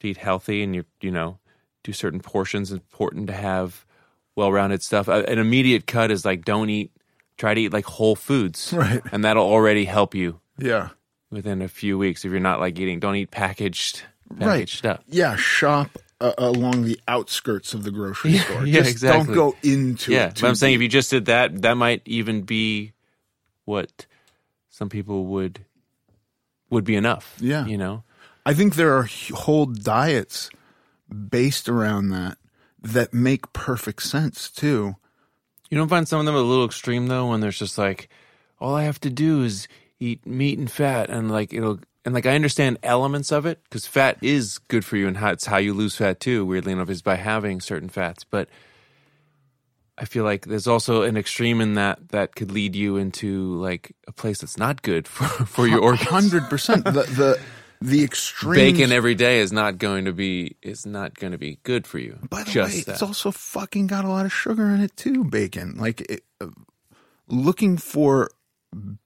[0.00, 1.38] to eat healthy, and you you know
[1.84, 2.72] do certain portions.
[2.72, 3.86] It's important to have
[4.36, 5.06] well-rounded stuff.
[5.08, 6.90] An immediate cut is like don't eat.
[7.38, 9.00] Try to eat like whole foods, Right.
[9.12, 10.88] And that'll already help you Yeah.
[11.30, 13.00] Within a few weeks if you're not like eating.
[13.00, 14.02] Don't eat packaged
[14.38, 14.68] packaged Right.
[14.68, 15.00] stuff.
[15.08, 18.66] Yeah, shop uh, along the outskirts of the grocery store.
[18.66, 19.34] yeah, Just exactly.
[19.34, 20.40] Don't go into Yeah, it.
[20.40, 22.92] but I'm saying if you just did that, that might even be
[23.64, 24.06] what
[24.70, 25.64] some people would
[26.70, 27.36] would be enough.
[27.40, 27.64] Yeah.
[27.66, 28.02] you know.
[28.44, 30.50] I think there are whole diets
[31.30, 32.36] based around that
[32.82, 34.96] that make perfect sense too.
[35.70, 38.08] You don't find some of them a little extreme though, when there's just like,
[38.60, 39.68] all I have to do is
[40.00, 43.86] eat meat and fat, and like it'll, and like I understand elements of it because
[43.86, 46.44] fat is good for you, and how it's how you lose fat too.
[46.44, 48.48] Weirdly enough, is by having certain fats, but
[49.98, 53.94] I feel like there's also an extreme in that that could lead you into like
[54.06, 56.08] a place that's not good for for your organs.
[56.08, 56.84] Hundred percent.
[56.84, 57.40] The the
[57.80, 61.58] the extreme Bacon every day is not going to be is not going to be
[61.62, 62.18] good for you.
[62.28, 62.92] By the Just way, that.
[62.92, 65.24] it's also fucking got a lot of sugar in it too.
[65.24, 66.48] Bacon, like it, uh,
[67.28, 68.30] looking for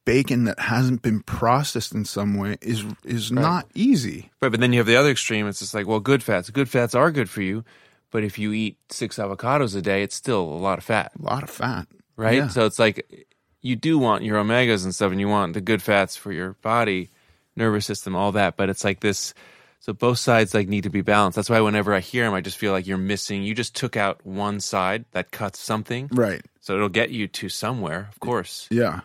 [0.04, 4.30] bacon that hasn't been processed in some way is is not easy.
[4.40, 5.46] Right, but then you have the other extreme.
[5.46, 6.50] It's just like, well, good fats.
[6.50, 7.64] Good fats are good for you,
[8.10, 11.22] but if you eat six avocados a day, it's still a lot of fat, A
[11.22, 11.86] lot of fat,
[12.16, 12.36] right?
[12.36, 12.48] Yeah.
[12.48, 13.26] So it's like
[13.60, 16.54] you do want your omegas and stuff, and you want the good fats for your
[16.62, 17.10] body,
[17.56, 18.56] nervous system, all that.
[18.56, 19.34] But it's like this.
[19.78, 21.34] So both sides like need to be balanced.
[21.36, 23.42] That's why whenever I hear them, I just feel like you're missing.
[23.42, 26.40] You just took out one side that cuts something, right?
[26.60, 28.68] so it'll get you to somewhere, of course.
[28.70, 29.00] Yeah.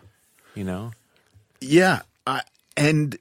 [0.58, 0.90] You know,
[1.60, 2.42] Yeah, I,
[2.76, 3.16] and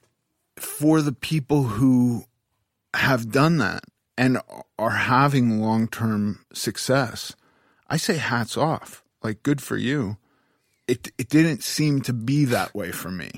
[0.58, 2.26] for the people who
[2.96, 3.84] have done that
[4.18, 4.40] and
[4.80, 7.36] are having long term success,
[7.88, 9.04] I say hats off.
[9.22, 10.18] Like, good for you.
[10.88, 13.30] It it didn't seem to be that way for me,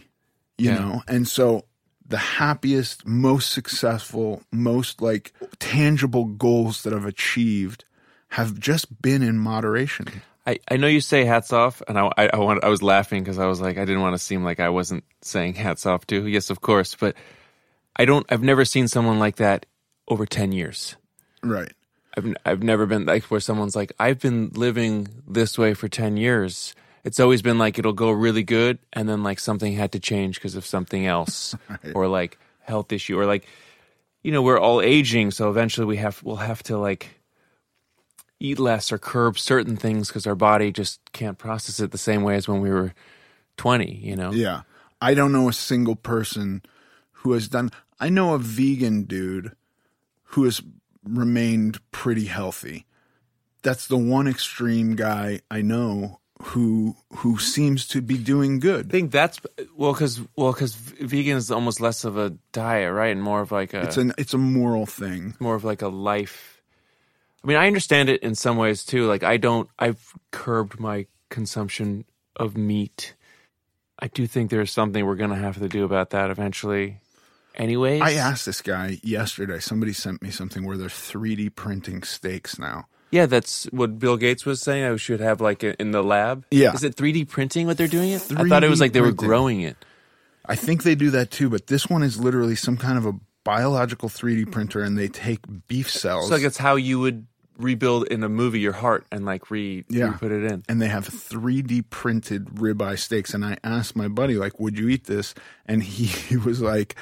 [0.58, 0.80] you Yeah.
[0.80, 1.04] know.
[1.06, 1.66] And so,
[2.08, 7.84] the happiest, most successful, most like tangible goals that I've achieved
[8.30, 10.22] have just been in moderation.
[10.50, 13.24] I, I know you say hats off, and I I, I, want, I was laughing
[13.24, 16.08] because I was like I didn't want to seem like I wasn't saying hats off
[16.08, 16.26] to.
[16.26, 17.16] Yes, of course, but
[17.96, 18.26] I don't.
[18.30, 19.68] I've never seen someone like that
[20.08, 20.96] over ten years.
[21.44, 21.72] Right.
[22.18, 26.18] I've I've never been like where someone's like I've been living this way for ten
[26.18, 26.74] years.
[27.04, 30.36] It's always been like it'll go really good, and then like something had to change
[30.36, 31.56] because of something else,
[31.94, 33.46] or like health issue, or like
[34.24, 37.19] you know we're all aging, so eventually we have we'll have to like
[38.40, 42.24] eat less or curb certain things because our body just can't process it the same
[42.24, 42.94] way as when we were
[43.58, 43.96] twenty.
[43.96, 44.62] You know, Yeah.
[45.02, 46.62] I don't know a single person
[47.12, 49.52] who has done I know a vegan dude
[50.24, 50.62] who has
[51.04, 52.86] remained pretty healthy.
[53.62, 58.86] That's the one extreme guy I know who who seems to be doing good.
[58.88, 59.40] I think that's
[59.76, 63.52] well because well because vegan is almost less of a diet, right, and more of
[63.52, 65.36] like a It's an it's a moral thing.
[65.40, 66.59] more of like a life.
[67.44, 69.08] I mean, I understand it in some ways too.
[69.08, 73.16] Like, I don't, I've curbed my consumption of meat.
[74.00, 77.00] I do think there's something we're going to have to do about that eventually.
[77.56, 79.60] Anyways, I asked this guy yesterday.
[79.60, 82.88] Somebody sent me something where they're 3D printing steaks now.
[83.12, 84.86] yeah, that's what Bill Gates was saying.
[84.86, 86.46] I should have like in the lab.
[86.52, 86.74] Yeah.
[86.74, 88.22] is it 3D printing what they're doing it?
[88.32, 89.76] I thought it was like they were growing it.
[90.46, 93.14] I think they do that too, but this one is literally some kind of a
[93.44, 96.30] biological 3D printer and they take beef cells.
[96.30, 97.26] So like it's how you would
[97.60, 100.14] rebuild in a movie your heart and like re, Yeah.
[100.14, 100.64] put it in.
[100.70, 103.34] and they have 3D printed ribeye steaks.
[103.34, 105.36] And I asked my buddy, like, would you eat this?
[105.66, 106.96] And he, he was like,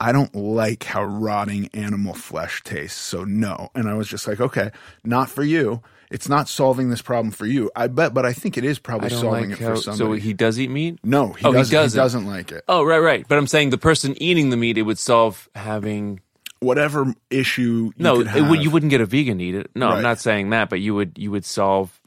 [0.00, 3.00] I don't like how rotting animal flesh tastes.
[3.00, 3.70] So no.
[3.74, 4.70] And I was just like, okay,
[5.04, 5.82] not for you.
[6.10, 7.70] It's not solving this problem for you.
[7.74, 9.74] I bet, but I think it is probably solving like it how.
[9.74, 10.20] for somebody.
[10.20, 10.98] So he does eat meat.
[11.02, 11.98] no, he, Oh, doesn't, he doesn't.
[11.98, 12.62] doesn't like it.
[12.68, 13.24] Oh, right, right.
[13.26, 16.20] But I'm saying the person eating the meat, it would solve having
[16.64, 19.70] Whatever issue you no, could it would, you wouldn't get a vegan eat it.
[19.74, 19.96] No, Right.
[19.96, 22.00] I'm not saying that, but you would you would solve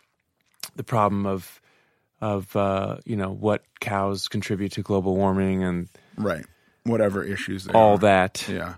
[0.76, 1.62] the problem of
[2.20, 5.88] of uh, you know what cows contribute to global warming and
[6.18, 6.45] right.
[6.84, 7.97] Whatever issues all are.
[7.99, 8.47] that.
[8.49, 8.76] Yeah.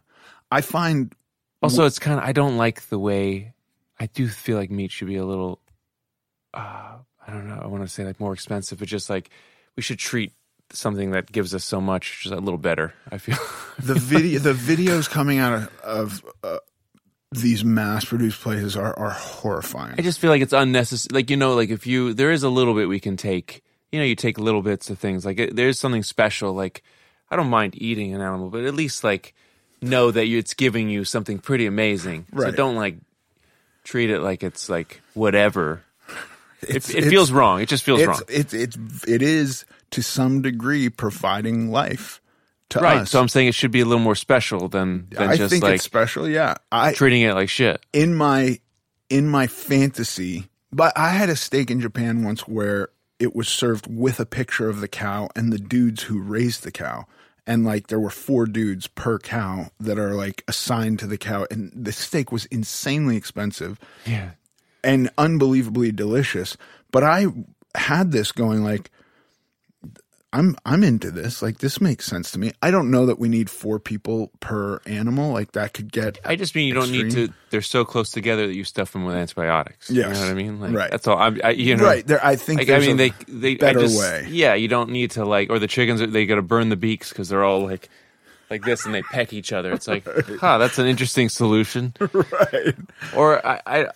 [0.51, 1.13] I find
[1.61, 3.53] Also, it's kind of I don't like the way
[3.99, 5.59] I do feel like meat should be a little.
[6.53, 7.59] Uh, I don't know.
[7.61, 9.29] I want to say like more expensive, but just like
[9.75, 10.33] we should treat
[10.71, 12.93] something that gives us so much just a little better.
[13.11, 13.37] I feel.
[13.79, 16.57] the video the videos coming out of, of uh,
[17.31, 19.95] these mass produced places are, are horrifying.
[19.97, 21.13] I just feel like it's unnecessary.
[21.15, 23.63] Like you know, like if you there is a little bit we can take.
[23.91, 25.25] You know, you take little bits of things.
[25.25, 26.53] Like it, there's something special.
[26.53, 26.83] Like
[27.31, 29.33] I don't mind eating an animal, but at least like
[29.81, 32.27] know that you, it's giving you something pretty amazing.
[32.31, 32.55] So Right.
[32.55, 32.97] don't like
[33.83, 35.81] treat it like it's like whatever.
[36.61, 37.61] It's- it it it's- feels wrong.
[37.61, 38.19] It just feels wrong.
[38.27, 42.21] It's it's it is to some degree providing life
[42.69, 42.99] to Right.
[42.99, 43.11] us.
[43.11, 45.63] So I'm saying it should be a little more special than than I just think
[45.63, 46.27] like it's special.
[46.29, 47.83] Yeah, I treating it like shit.
[47.93, 48.59] in my
[49.09, 53.87] in my fantasy, but I had a steak in Japan once where it was served
[53.89, 57.05] with a picture of the cow and the dudes who raised the cow.
[57.47, 61.47] And like there were four dudes per cow that are like assigned to the cow,
[61.49, 63.79] and the steak was insanely expensive.
[64.05, 64.31] Yeah.
[64.83, 66.55] and unbelievably delicious.
[66.91, 67.25] But I
[67.75, 68.91] had this going like
[70.31, 71.41] I'm I'm into this.
[71.41, 72.51] Like this makes sense to me.
[72.61, 75.31] I don't know that we need four people per animal.
[75.33, 77.33] Like that could get I just mean you don't need to.
[77.49, 79.89] They're so close together that you stuff them with antibiotics.
[79.89, 80.59] you know what I mean.
[80.59, 80.91] Like, Right.
[80.91, 81.17] That's all.
[81.17, 82.23] I'm, I, you know, right there.
[82.23, 84.27] I think Like, I mean, a they they better I just, way.
[84.29, 87.09] Yeah, you don't need to like, or the chickens they got to burn the beaks
[87.09, 87.89] because they're all like
[88.51, 89.71] like this and they peck each other.
[89.73, 90.05] It's like,
[90.39, 91.93] huh, that's an interesting solution.
[92.13, 92.75] right.
[93.15, 93.87] Or I, I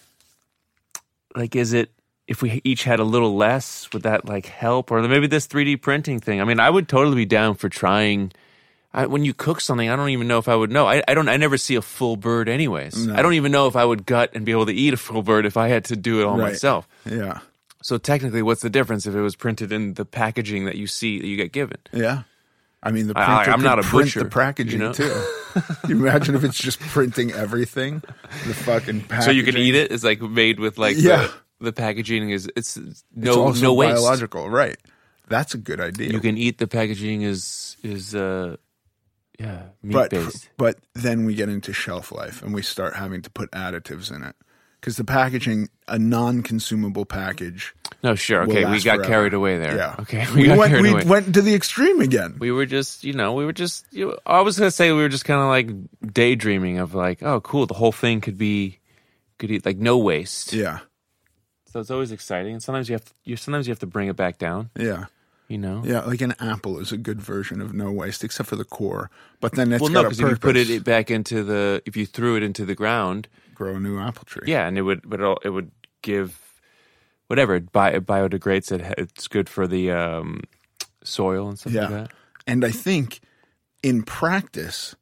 [1.35, 1.91] like, is it
[2.27, 4.91] if we each had a little less, would that like help?
[4.91, 6.39] Or maybe this 3D printing thing.
[6.41, 8.31] I mean, I would totally be down for trying.
[8.93, 10.87] I, when you cook something, I don't even know if I would know.
[10.87, 11.27] I, I don't.
[11.27, 13.09] I never see a full bird, anyways.
[13.09, 15.23] I don't even know if I would gut and be able to eat a full
[15.23, 16.51] bird if I had to do it all Right.
[16.51, 16.87] myself.
[17.09, 17.39] Yeah.
[17.81, 21.19] So technically, what's the difference if it was printed in the packaging that you see
[21.19, 21.77] that you get given?
[21.91, 22.23] Yeah.
[22.83, 24.93] I mean, the I- printer I'm not a print butcher, the packaging you know?
[24.93, 25.25] too.
[25.87, 28.03] you imagine if it's just printing everything,
[28.45, 29.21] the fucking packaging.
[29.23, 29.91] So you can eat it.
[29.91, 31.17] It's like made with like Yeah.
[31.27, 33.95] the, the packaging is it's It's no also no waste.
[33.95, 34.77] biological, right?
[35.29, 36.09] That's a good idea.
[36.11, 38.57] You can eat the packaging is is uh
[39.39, 40.49] yeah meat but based.
[40.57, 44.21] but then we get into shelf life and we start having to put additives in
[44.23, 44.35] it
[44.79, 48.41] because the packaging, a non-consumable package, No, sure.
[48.43, 49.03] Okay, we got forever.
[49.05, 49.77] carried away there.
[49.77, 49.95] Yeah.
[49.99, 51.03] Okay, We, got went we away.
[51.05, 52.35] went to the extreme again.
[52.37, 53.85] we were just, you know, we were just.
[53.93, 55.69] You know, I was gonna say we were just kind of like
[56.13, 58.79] daydreaming of like, oh, cool, the whole thing could be,
[59.39, 60.51] could eat like no waste.
[60.51, 60.79] yeah.
[61.73, 64.07] So it's always exciting, and sometimes you have to, you sometimes you have to bring
[64.07, 64.69] it back down.
[64.77, 65.05] Yeah.
[65.47, 65.81] You know.
[65.83, 69.09] Yeah, like an apple is a good version of no waste, except for the core.
[69.39, 71.97] But then it's Well, no, a because if you put it back into the, if
[71.97, 74.43] you threw it into the ground, grow a new apple tree.
[74.45, 75.71] yeah, and it would, but it would
[76.03, 76.39] give
[77.25, 78.71] whatever it, bio, it biodegrades.
[78.71, 80.41] It it's good for the um,
[81.03, 81.95] soil and stuff like Yeah.
[81.97, 82.11] that.
[82.45, 83.19] And I think
[83.81, 84.95] in practice,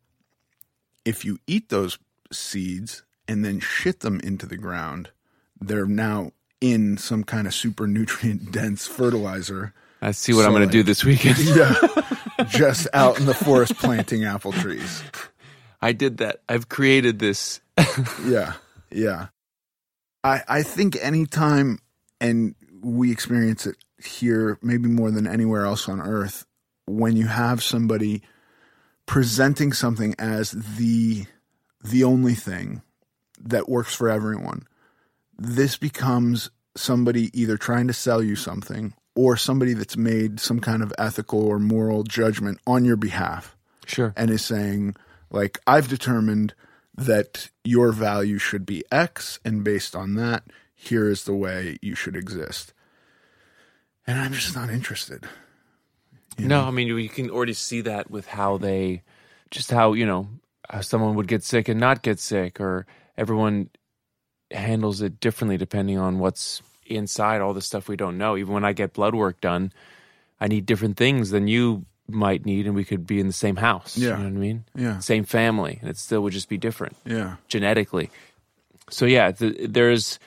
[1.04, 2.00] if you eat those
[2.32, 5.10] seeds and then shit them into the ground,
[5.60, 9.74] they're now in some kind of super nutrient dense fertilizer.
[10.02, 11.38] I see what I'm So, going to do this weekend.
[11.40, 11.76] Yeah.
[12.48, 15.04] just out in the forest planting apple trees.
[15.82, 16.42] I did that.
[16.50, 17.60] I've created this.
[18.26, 18.54] Yeah.
[18.92, 19.28] Yeah.
[20.24, 21.80] I I think anytime
[22.20, 26.46] and we experience it here maybe more than anywhere else on earth
[26.88, 28.22] when you have somebody
[29.06, 31.26] presenting something as the
[31.84, 32.82] the only thing
[33.40, 34.64] that works for everyone
[35.44, 40.82] this becomes somebody either trying to sell you something or somebody that's made some kind
[40.82, 44.14] of ethical or moral judgment on your behalf Sure.
[44.16, 44.96] and is saying
[45.30, 46.54] like I've determined
[46.96, 50.44] that your value should be X and based on that
[50.76, 52.74] here is the way you should exist.
[54.08, 55.26] And I'm just not interested.
[56.38, 59.04] No, I mean you can already see that with how they,
[59.52, 60.28] just how you know,
[60.70, 62.88] how someone would get sick and not get sick, or
[63.18, 63.70] everyone
[64.52, 68.38] handles it differently depending on what's inside all the stuff we don't know.
[68.38, 69.72] Even when I get blood work done,
[70.40, 73.56] I need different things than you might need, and we could be in the same
[73.56, 73.98] house.
[73.98, 74.18] Yeah.
[74.18, 74.66] you know what I mean.
[74.76, 75.00] Yeah.
[75.00, 76.98] Same family, and it still would just be different.
[77.06, 77.36] Yeah.
[77.48, 78.10] genetically.
[78.90, 80.20] So yeah, th there's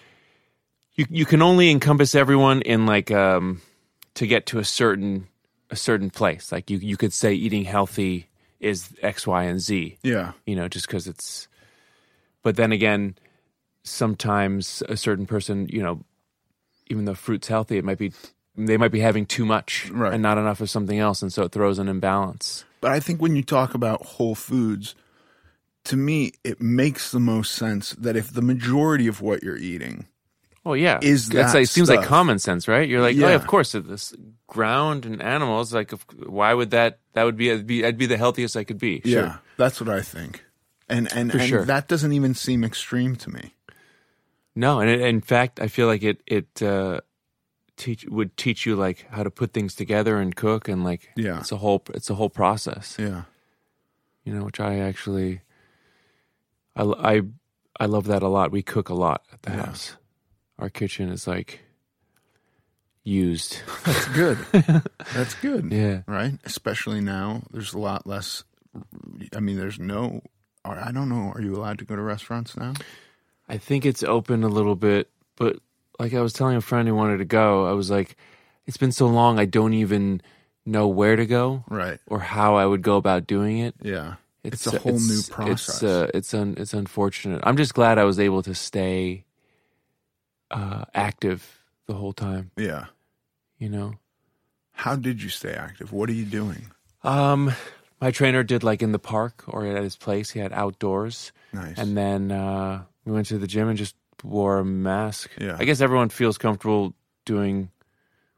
[0.94, 3.60] you you can only encompass everyone in like um
[4.14, 5.28] to get to a certain
[5.70, 6.50] a certain place.
[6.50, 8.28] Like you you could say eating healthy
[8.60, 9.98] is X, Y, and Z.
[10.02, 10.32] Yeah.
[10.46, 11.48] You know, just because it's.
[12.42, 13.16] But then again,
[13.84, 16.00] sometimes a certain person, you know,
[16.88, 18.12] even though fruit's healthy, it might be
[18.56, 20.12] they might be having too much Right.
[20.12, 22.64] and not enough of something else, and so it throws an imbalance.
[22.80, 24.94] But I think when you talk about whole foods,
[25.84, 30.06] to me, it makes the most sense that if the majority of what you're eating
[30.66, 32.88] Oh yeah, Is that like, seems like common sense, right?
[32.88, 33.28] You're like, oh, Yeah.
[33.28, 34.14] yeah, of course, this
[34.46, 35.74] ground and animals.
[35.74, 35.90] Like,
[36.26, 37.00] why would that?
[37.12, 39.02] That would be, I'd be, I'd be the healthiest I could be.
[39.04, 39.12] Sure.
[39.24, 40.42] Yeah, that's what I think.
[40.88, 41.64] And and, For and sure.
[41.66, 43.53] that doesn't even seem extreme to me.
[44.56, 47.00] No, and it, in fact, I feel like it it uh,
[47.76, 51.40] teach would teach you like how to put things together and cook and like Yeah.
[51.40, 52.96] it's a whole it's a whole process.
[52.98, 53.22] Yeah.
[54.24, 55.40] You know, which I actually
[56.76, 57.22] I I
[57.80, 58.52] I love that a lot.
[58.52, 59.66] We cook a lot at the Yeah.
[59.66, 59.96] house.
[60.58, 61.60] Our kitchen is like
[63.02, 63.58] used.
[63.84, 64.38] That's good.
[65.14, 65.70] that's good.
[65.72, 66.02] Yeah.
[66.06, 66.38] Right?
[66.44, 68.44] Especially now, there's a lot less
[69.36, 70.22] I mean, there's no
[70.64, 72.72] I don't know, are you allowed to go to restaurants now?
[73.48, 75.56] I think it's open a little bit, but
[75.98, 78.16] like I was telling a friend who wanted to go, I was like,
[78.66, 80.22] it's been so long, I don't even
[80.66, 81.98] know where to go Right.
[82.06, 83.74] or how I would go about doing it.
[83.82, 84.14] Yeah.
[84.42, 85.74] It's a whole new process.
[85.76, 87.40] It's uh, it's un, it's unfortunate.
[87.44, 89.24] I'm just glad I was able to stay
[90.50, 92.50] uh, active the whole time.
[92.56, 92.86] Yeah.
[93.58, 93.94] You know,
[94.72, 95.92] How did you stay active?
[95.92, 96.66] What are you doing?
[97.02, 97.52] um,
[98.00, 100.30] my trainer did like in the park or at his place.
[100.30, 101.78] He had outdoors, Nice.
[101.78, 105.30] and then uh, we went to the gym and just wore a mask.
[105.40, 105.56] Yeah.
[105.58, 106.94] I guess everyone feels comfortable
[107.24, 107.70] doing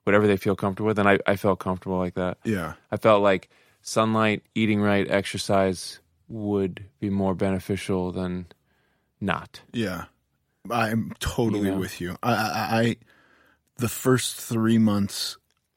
[0.05, 2.39] whatever they feel comfortable with, and I, I felt comfortable like that.
[2.45, 2.75] yeah.
[2.91, 3.49] I felt like
[3.83, 8.47] sunlight, eating right, exercise would be more beneficial than
[9.21, 9.61] not.
[9.73, 10.05] Yeah,
[10.71, 11.79] I'm totally You know?
[11.81, 12.17] with you.
[12.23, 12.97] I, I, I,
[13.79, 15.37] the first three months,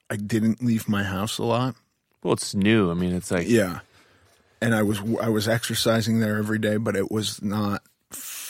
[0.09, 1.75] I didn't leave my house a lot.
[2.23, 2.89] Well, it's new.
[2.91, 3.79] I mean, it's like Yeah,
[4.61, 7.81] and I was I was exercising there every day, but it was not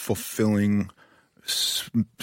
[0.09, 0.89] fulfilling.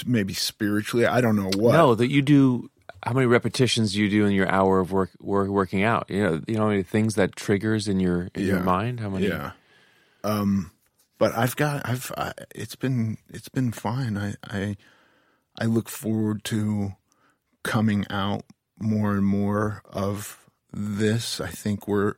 [0.04, 1.72] Maybe spiritually, I don't know what.
[1.72, 2.68] no that you do.
[3.02, 6.10] How many repetitions do you do in your hour of work, work working out?
[6.10, 8.98] You know, you know how many things that triggers in your in your mind.
[8.98, 9.28] How many?
[9.28, 9.52] Yeah.
[10.24, 10.72] Um,
[11.18, 14.16] but I've got I've I, it's been it's been fine.
[14.16, 14.76] I I
[15.60, 16.94] I look forward to
[17.62, 18.42] coming out
[18.80, 21.40] more and more of this.
[21.40, 22.14] I think we're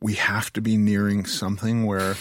[0.00, 2.16] we have to be nearing something where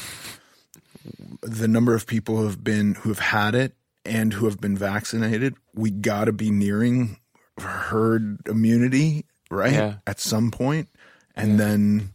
[1.42, 3.76] the number of people who have been who have had it
[4.06, 7.18] and who have been vaccinated, we got to be nearing
[7.60, 9.74] herd immunity, right?
[9.74, 9.96] Yeah.
[10.08, 10.90] At some point.
[11.36, 12.12] And then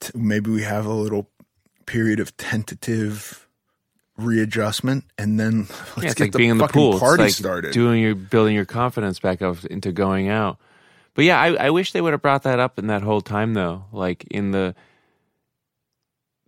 [0.00, 1.30] t- maybe we have a little
[1.86, 3.48] period of tentative
[4.16, 6.98] readjustment, and then let's yeah, it's get like the being in the pool.
[6.98, 7.72] party it's like started.
[7.72, 10.58] Doing your building your confidence back up into going out.
[11.14, 13.54] But yeah, I, I wish they would have brought that up in that whole time
[13.54, 13.84] though.
[13.92, 14.74] Like in the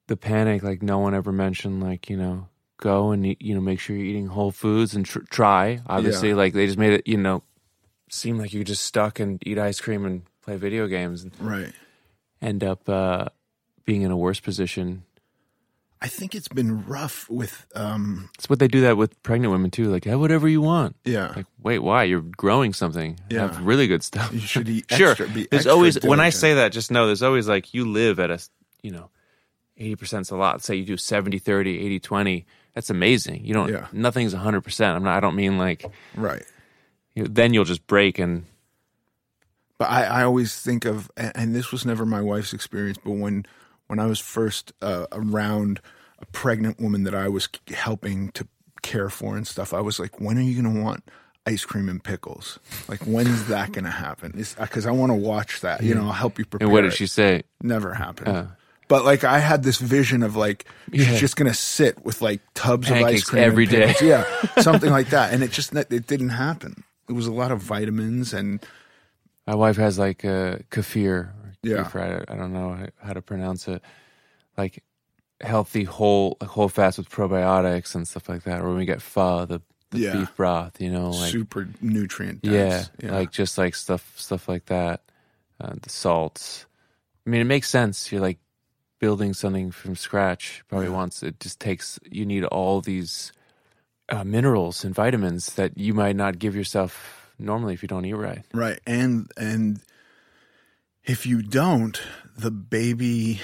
[0.07, 2.49] the panic, like no one ever mentioned like you know
[2.79, 5.81] go and eat, you know make sure you're eating whole foods and tr- try.
[5.87, 7.43] Obviously, like they just made it you know
[8.11, 11.73] seem like you're just stuck and eat ice cream and play video games and right.
[12.41, 13.27] end up uh,
[13.85, 15.03] being in a worse position.
[16.01, 19.71] I think it's been rough with um It's what they do that with pregnant women
[19.71, 19.87] too.
[19.91, 20.95] Like have whatever you want.
[21.05, 21.33] yeah.
[21.35, 22.05] Like, wait, why?
[22.05, 23.19] You're growing something.
[23.31, 23.41] Yeah.
[23.41, 24.33] Have really good stuff.
[24.33, 25.13] you should eat sure.
[25.13, 28.21] extra, be there's always when I say that, just know there's always like you live
[28.21, 28.39] at a
[28.83, 29.11] you know,
[29.79, 30.63] eighty percent's a lot.
[30.63, 32.47] Say you do 70, 30, 80, 20.
[32.75, 33.45] That's amazing.
[33.45, 33.87] You don't Yeah.
[33.93, 34.97] nothing's hundred percent.
[34.97, 36.43] I'm not I don't mean like right.
[37.15, 38.45] you know, then you'll just break and
[39.79, 43.47] But I, I always think of, and this was never my wife's experience, but when
[43.89, 45.81] when I was first uh, around
[46.19, 48.49] a pregnant woman that I was helping to
[48.83, 51.05] care for and stuff, I was like, when are you going to want
[51.47, 52.59] ice cream and pickles?
[52.89, 54.33] Like, when's that going to happen?
[54.59, 55.83] Because I want to watch that.
[55.83, 56.67] You know, I'll help you prepare.
[56.67, 57.45] and what did she say?
[57.63, 58.29] Never happened.
[58.29, 58.45] Uh.
[58.89, 61.05] But like I had this vision of like Yeah.
[61.07, 63.95] she's just gonna sit with like tubs of ice cream every day.
[64.01, 64.25] yeah,
[64.61, 66.85] something like that, and it just it didn't happen.
[67.09, 68.65] It was a lot of vitamins and
[69.47, 71.31] My wife has like a kefir.
[71.63, 71.85] Yeah.
[71.85, 73.83] kefir, I, don't know how to pronounce it.
[74.57, 74.83] Like
[75.41, 78.61] healthy whole like whole fats with probiotics and stuff like that.
[78.61, 79.61] Or when we get pho, the,
[79.91, 80.13] the Yeah.
[80.17, 83.13] beef broth, you know, like super nutrient yeah, dense.
[83.13, 85.03] like just like stuff stuff like that.
[85.61, 86.67] Uh, the salts.
[87.27, 88.11] I mean, it makes sense.
[88.13, 88.39] You're like
[88.99, 90.63] building something from scratch.
[90.69, 91.99] Probably wants it just takes.
[92.11, 93.33] You need all these
[94.09, 98.15] uh, minerals and vitamins that you might not give yourself normally if you don't eat
[98.15, 98.43] right.
[98.55, 99.81] right, and and
[101.05, 102.01] if you don't,
[102.37, 103.41] the baby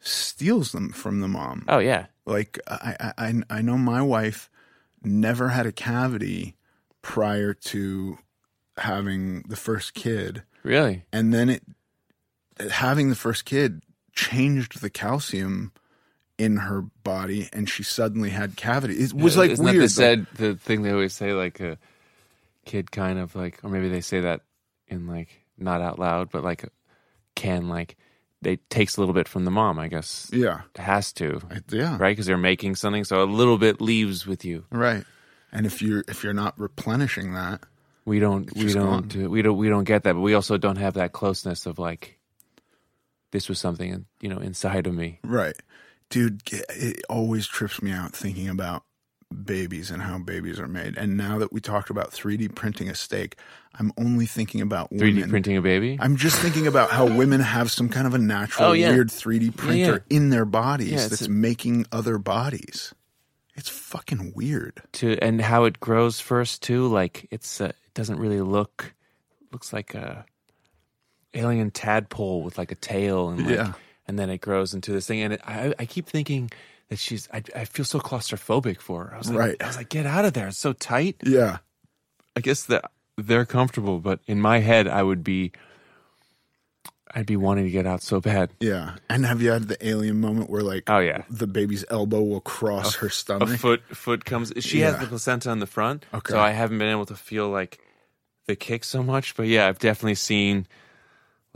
[0.00, 1.64] steals them from the mom.
[1.68, 4.48] Oh yeah, Like I, I, I- I know my wife
[5.02, 6.56] never had a cavity
[7.02, 8.18] prior to
[8.78, 11.04] having the first kid, really.
[11.12, 11.62] and then it
[12.70, 13.82] having the first kid
[14.16, 15.70] changed the calcium
[16.38, 18.94] in her body, and she suddenly had cavity.
[18.94, 19.76] It was like Isn't weird.
[19.76, 21.78] That the said the thing they always say, like a
[22.64, 24.40] kid kind of like, or maybe they say that
[24.88, 26.64] in like not out loud, but like
[27.36, 27.96] can like
[28.42, 29.78] it takes a little bit from the mom.
[29.78, 31.40] I guess yeah, it has to,
[31.70, 32.10] yeah, right?
[32.10, 34.64] Because they're making something, so a little bit leaves with you.
[34.70, 35.04] right.
[35.52, 37.62] And if you're if you're not replenishing that,
[38.04, 40.76] We don't, we don't, do, we don't, we don't get that, but we also don't
[40.76, 42.15] have that closeness of like
[43.36, 45.20] this was something you know inside of me.
[45.22, 45.56] Right.
[46.08, 48.84] Dude, it always trips me out thinking about
[49.44, 50.96] babies and how babies are made.
[50.96, 53.36] And now that we talked about 3D printing a steak,
[53.78, 55.30] I'm only thinking about 3D women.
[55.30, 55.98] printing a baby.
[56.00, 58.92] I'm just thinking about how women have some kind of a natural, Oh, yeah.
[58.92, 62.94] weird 3D printer in their bodies Yeah, that's a- making other bodies.
[63.56, 64.80] It's fucking weird.
[64.92, 68.94] to and how it grows first too like it's uh, it doesn't really look
[69.52, 70.24] looks like a
[71.36, 73.72] alien tadpole with like a tail and like, Yeah.
[74.08, 76.50] and then it grows into this thing and it, I I keep thinking
[76.88, 79.14] that she's I, I feel so claustrophobic for her.
[79.14, 79.56] I was like Right.
[79.62, 81.58] I was like get out of there it's so tight Yeah.
[82.36, 85.52] I guess that they're comfortable but in my head I would be
[87.14, 88.96] I'd be wanting to get out so bad Yeah.
[89.08, 92.40] And have you had the alien moment where like oh yeah the baby's elbow will
[92.40, 93.48] cross her stomach.
[93.48, 96.32] a foot foot comes she has the placenta in the front Okay.
[96.32, 97.78] so i haven't been able to feel like
[98.46, 100.66] the kick so much but yeah i've definitely seen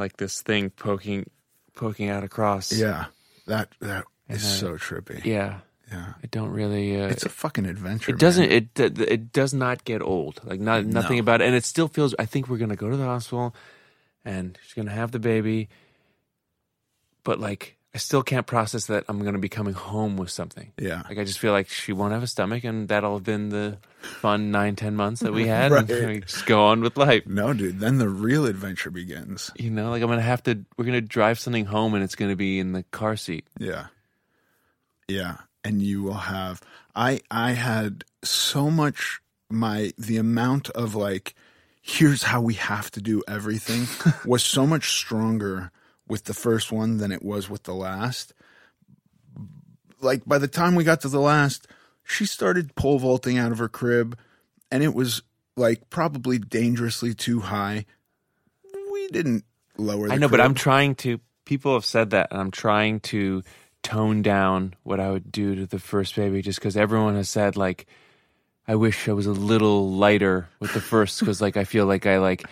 [0.00, 1.28] like this thing poking
[1.76, 3.06] poking out across yeah.
[3.46, 5.24] That that is then- so trippy.
[5.24, 5.60] yeah
[5.92, 6.14] Yeah.
[6.22, 8.10] i don't really uh, It's a fucking adventure.
[8.12, 8.68] it doesn't man.
[8.76, 11.22] it it does not get old like not nothing No.
[11.22, 13.54] about it and it still feels i think we're gonna go to the hospital
[14.24, 15.68] and she's gonna have the baby
[17.24, 21.02] but like i still can't process that i'm gonna be coming home with something Yeah.
[21.08, 23.78] Like I just feel like she won't have a stomach, and that'll have been the
[24.00, 25.72] fun nine ten months that we had.
[25.72, 25.90] Right.
[25.90, 27.26] And we just go on with life.
[27.26, 27.80] No, dude.
[27.80, 29.50] Then the real adventure begins.
[29.56, 30.64] You know, like I'm gonna have to.
[30.76, 33.44] We're gonna drive something home, and it's gonna be in the car seat.
[33.58, 33.86] Yeah.
[35.08, 35.38] Yeah.
[35.64, 36.62] And you will have
[36.94, 39.20] I I had so much
[39.50, 41.34] my the amount of like
[41.82, 43.86] here's how we have to do everything
[44.24, 45.70] was so much stronger
[46.10, 48.34] with the first one than it was with the last.
[50.00, 51.68] Like by the time we got to the last,
[52.04, 54.18] she started pole vaulting out of her crib
[54.70, 55.22] and it was
[55.56, 57.86] like probably dangerously too high.
[58.92, 59.44] We didn't
[59.76, 60.40] lower the I know, but.
[60.40, 61.20] I'm trying to.
[61.44, 63.42] People have said that, and I'm trying to
[63.82, 67.56] tone down what I would do to the first baby, just because everyone has said
[67.56, 67.86] like,
[68.68, 72.06] I wish I was a little lighter with the first, because like I feel like
[72.06, 72.44] I like,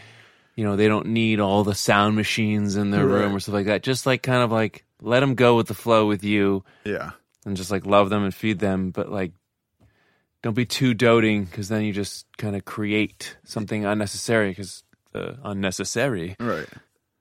[0.59, 3.67] you know, they don't need all the sound machines in their room or stuff like
[3.67, 3.85] that.
[3.85, 6.65] Just like kind of like let them go with the flow with you.
[6.83, 7.13] Yeah.
[7.47, 9.31] and just like love them and feed them, but like
[10.43, 14.83] don't be too doting because then you just kind of create something unnecessary because
[15.15, 16.35] uh, unnecessary.
[16.41, 16.67] Right.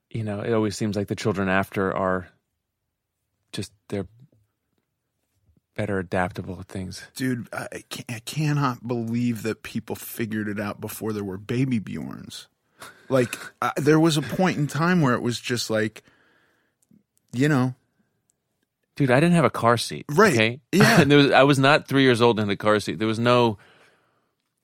[0.10, 2.30] You know, it always seems like the children after are
[3.52, 4.08] just they're
[5.76, 7.04] better adaptable at things.
[7.16, 12.48] Dude, I, I cannot believe that people figured it out before there were baby Bjorns.
[13.10, 16.04] Like, I, there was a point in time where it was just like,
[17.34, 17.74] you know,
[18.96, 20.06] Dude, I didn't have a car seat.
[20.10, 20.34] Right.
[20.34, 20.60] Okay.
[20.72, 21.02] Yeah.
[21.02, 22.98] and there was I was not three years old in a car seat.
[22.98, 23.60] There was no.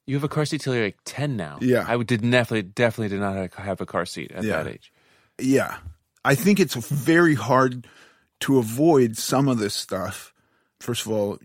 [0.08, 1.60] You have a car seat till you're like ten now.
[1.62, 1.86] Yeah.
[1.88, 4.64] I did definitely definitely did not have- have a car seat at Yeah.
[4.64, 4.92] that age.
[5.40, 5.78] yeah.
[6.26, 7.86] I think it's very hard
[8.40, 10.34] to avoid some of this stuff.
[10.80, 11.38] First of all,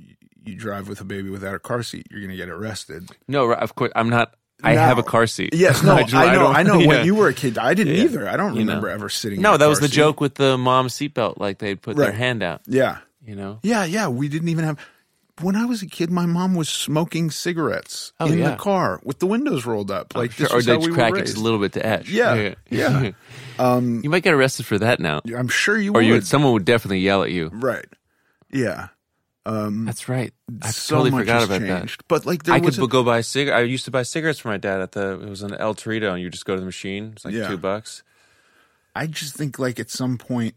[0.44, 3.11] you drive with a baby without a car seat, you're going to get arrested.
[3.26, 4.34] No, of course I'm not.
[4.62, 4.80] I No.
[4.80, 5.54] have a car seat.
[5.54, 6.32] Yes, no, I, just- know.
[6.32, 6.78] don't- I know.
[6.78, 6.86] yeah.
[6.88, 8.02] When you were a kid, I didn't Yeah.
[8.04, 8.28] either.
[8.28, 8.72] I don't You know.
[8.72, 9.36] remember ever sitting.
[9.38, 9.94] in No, that was the seat.
[9.94, 11.38] joke with the mom seatbelt.
[11.38, 12.62] Like they'd put their hand out.
[12.66, 13.61] Yeah, You know.
[13.62, 14.09] yeah, yeah.
[14.09, 14.78] We didn't even have.
[15.40, 18.50] When I was a kid, my mom was smoking cigarettes Oh, in yeah.
[18.50, 20.16] the car with the windows rolled up.
[20.16, 22.09] Like this or they we crack it just a little bit to etch.
[22.11, 23.11] Yeah, yeah.
[23.61, 26.04] Um, you might get arrested for that now, I'm sure you or would.
[26.06, 27.50] you someone would definitely yell at you.
[27.52, 27.86] right?
[28.52, 28.88] Yeah.
[29.49, 30.32] Um, That's right.
[30.61, 31.78] I so totally much forgot has about that.
[31.80, 32.05] changed.
[32.07, 33.49] But like there I was could a- go buy cig.
[33.49, 35.12] I used to buy cigarettes for my dad at the.
[35.20, 37.12] It was an El Torito, and you just go to the machine.
[37.16, 37.49] It's like Yeah.
[37.49, 38.03] two bucks.
[38.94, 40.55] I just think like at some point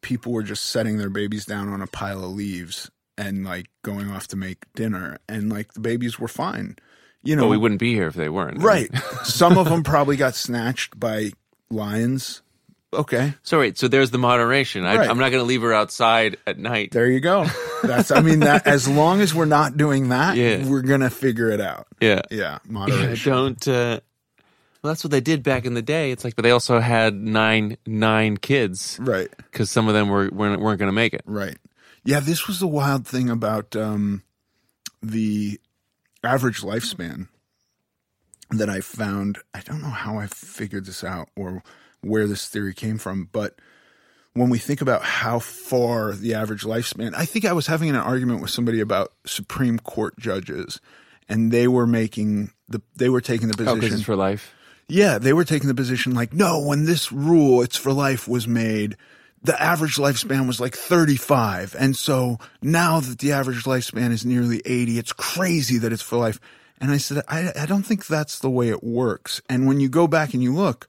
[0.00, 4.10] people were just setting their babies down on a pile of leaves and like going
[4.10, 6.76] off to make dinner and like the babies were fine.
[7.22, 8.60] You know, But we wouldn't be here if they weren't.
[8.62, 8.90] right.
[9.22, 11.30] some of them probably got snatched by
[11.70, 12.42] lions.
[12.92, 13.34] Okay.
[13.42, 13.78] So wait.
[13.78, 14.84] So there's the moderation.
[14.84, 15.08] I, Right.
[15.10, 16.90] I'm not going to leave her outside at night.
[16.92, 17.46] There you go.
[17.82, 20.66] That's I mean that as long as we're not doing that, Yeah.
[20.68, 21.86] we're going to figure it out.
[22.00, 22.20] yeah.
[22.30, 22.58] Yeah, Yeah.
[22.68, 23.32] moderation.
[23.32, 23.68] Don't.
[23.68, 24.00] Uh,
[24.82, 26.10] well, that's what they did back in the day.
[26.10, 29.28] It's like, but they also had nine nine kids right.
[29.36, 31.22] because some of them were weren't, weren't going to make it.
[31.24, 31.56] Right.
[32.04, 34.22] Yeah, this was the wild thing about um,
[35.00, 35.60] the
[36.24, 37.28] average lifespan
[38.50, 39.38] that I found.
[39.54, 41.62] I don't know how I figured this out or
[42.02, 43.54] where this theory came from, but
[44.34, 47.96] when we think about how far the average lifespan, I think I was having an
[47.96, 50.80] argument with somebody about Supreme Court judges,
[51.28, 53.96] and they were making the they were taking the Oh, position.
[53.96, 54.54] it's for life.
[54.88, 58.46] Yeah, they were taking the position like, no, when this rule, it's for life, was
[58.48, 58.96] made,
[59.42, 61.74] the average lifespan was like 35.
[61.78, 66.16] And so now that the average lifespan is nearly 80, it's crazy that it's for
[66.18, 66.38] life.
[66.80, 69.40] And I said, I, I don't think that's the way it works.
[69.48, 70.88] And when you go back and you look,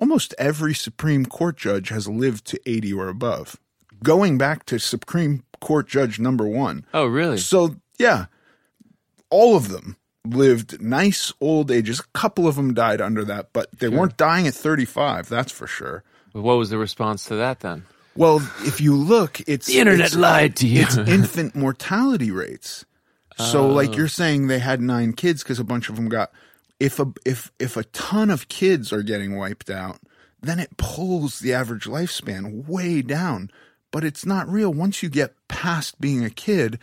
[0.00, 3.58] almost every Supreme Court judge has lived to 80 or above.
[4.02, 6.84] Going back to Supreme Court Judge number one.
[6.92, 7.38] Oh, really?
[7.38, 8.26] So, yeah,
[9.30, 12.00] all of them lived nice old ages.
[12.00, 15.66] A couple of them died under that, but they weren't dying at 35, that's for
[15.66, 16.04] sure.
[16.32, 17.84] What was the response to that then?
[18.14, 20.82] Well, if you look, it's The internet it's- lied to you.
[20.82, 22.84] It's infant mortality rates.
[23.38, 23.92] So, like oh.
[23.92, 26.32] you're saying, they had nine kids because a bunch of them got.
[26.78, 29.98] If a if if a ton of kids are getting wiped out,
[30.40, 33.50] then it pulls the average lifespan way down.
[33.90, 34.72] But it's not real.
[34.72, 36.78] Once you get past being a kid,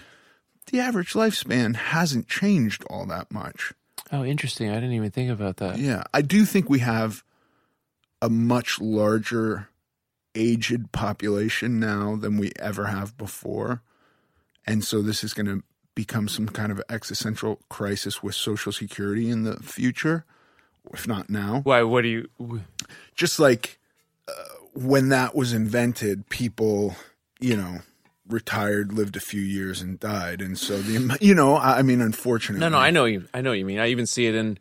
[0.72, 3.74] the average lifespan hasn't changed all that much.
[4.12, 4.70] Oh, interesting.
[4.70, 5.78] I didn't even think about that.
[5.78, 7.24] Yeah, I do think we have
[8.22, 9.70] a much larger
[10.36, 13.82] aged population now than we ever have before.
[14.66, 15.64] And so this is going to
[15.96, 20.26] become some kind of existential crisis with Social Security in the future,
[20.91, 21.62] if not now.
[21.64, 21.84] Why?
[21.84, 22.62] What do you?
[23.16, 23.80] Just like
[24.28, 24.32] uh,
[24.74, 26.96] when that was invented, people,
[27.39, 27.80] you know,
[28.28, 30.41] retired, lived a few years, and died.
[30.41, 33.28] And so the, you know, I mean, unfortunately, No, no, I know you.
[33.34, 33.80] I know what you mean.
[33.80, 34.58] I even see it in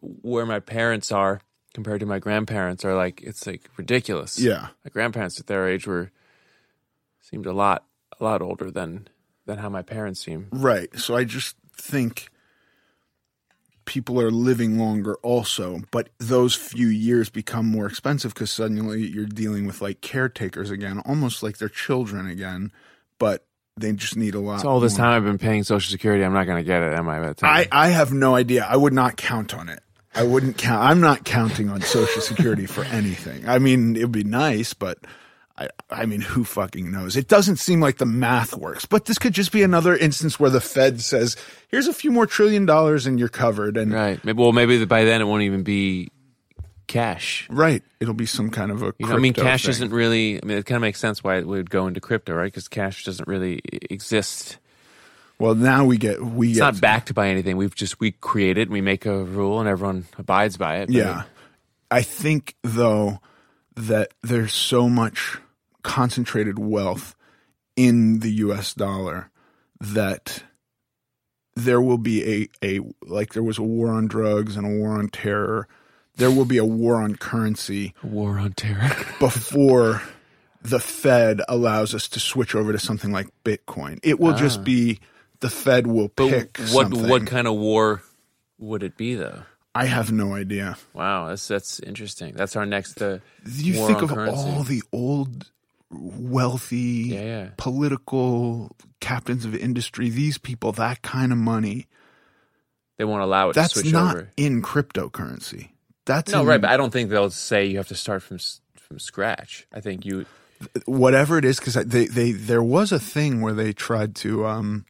[0.00, 1.40] where my parents are
[1.74, 2.84] compared to my grandparents.
[2.84, 4.38] Are like it's like ridiculous.
[4.38, 6.10] yeah, my grandparents at their age were
[7.20, 7.84] seemed a lot
[8.18, 9.08] a lot older than
[9.46, 10.48] than how my parents seem.
[10.52, 10.94] Right.
[10.98, 12.28] So I just think
[13.84, 19.26] people are living longer also, but those few years become more expensive because suddenly you're
[19.26, 22.70] dealing with like caretakers again, almost like they're children again,
[23.18, 23.46] but
[23.76, 24.60] they just need a lot.
[24.60, 26.92] So all this time I've been paying Social Security, I'm not going to get it,
[26.92, 27.18] am I?
[27.20, 27.50] The time?
[27.50, 28.64] I, I have no idea.
[28.68, 29.82] I would not count on it.
[30.14, 30.82] I wouldn't count.
[30.82, 33.48] I'm not counting on Social Security for anything.
[33.48, 34.98] I mean, it would be nice, but
[35.60, 37.16] I, I mean, who fucking knows?
[37.16, 38.86] It doesn't seem like the math works.
[38.86, 41.36] But this could just be another instance where the Fed says,
[41.68, 44.24] "Here's a few more trillion dollars, and you're covered." And right.
[44.24, 46.10] Maybe, well, maybe by then it won't even be
[46.86, 47.46] cash.
[47.50, 48.94] Right, it'll be some kind of a.
[48.98, 49.70] You know, I mean, cash thing.
[49.70, 50.42] isn't really.
[50.42, 52.44] I mean, it kind of makes sense why it would go into crypto, right?
[52.44, 53.60] Because cash doesn't really
[53.90, 54.58] exist.
[55.38, 57.56] Well, now we get we It's get not backed by anything.
[57.56, 60.90] We've just we create it, we make a rule, and everyone abides by it.
[60.90, 61.24] Yeah.
[61.90, 63.20] I think though
[63.74, 65.38] that there's so much
[65.82, 67.14] concentrated wealth
[67.76, 69.30] in the US dollar
[69.80, 70.42] that
[71.56, 74.98] there will be a, a like there was a war on drugs and a war
[74.98, 75.68] on terror.
[76.16, 78.90] There will be a war on currency War on terror.
[79.18, 80.02] before
[80.62, 83.98] the Fed allows us to switch over to something like Bitcoin.
[84.02, 85.00] It will just be
[85.40, 86.12] the Fed will Ah.
[86.16, 87.08] But pick what something.
[87.08, 88.02] what kind of war
[88.58, 89.42] would it be though?
[89.74, 90.76] I have no idea.
[90.92, 92.34] Wow, that's that's interesting.
[92.34, 93.00] That's our next.
[93.00, 94.36] Uh, You think of currency.
[94.50, 95.50] all the old
[95.90, 97.48] wealthy Yeah, yeah.
[97.56, 101.86] political captains of industry, these people, that kind of money.
[102.98, 104.30] They won't allow it That's to switch not over.
[104.36, 105.70] in cryptocurrency.
[106.06, 108.38] That's No, in right, but I don't think they'll say you have to start from
[108.76, 109.66] from scratch.
[109.72, 110.26] I think you.
[110.86, 114.84] whatever it is because they they there was a thing where they tried to um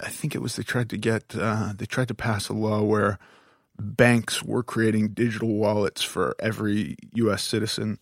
[0.00, 2.82] i think it was they tried to get uh they tried to pass a law
[2.82, 3.18] where
[3.78, 7.98] banks were creating digital wallets for every us citizen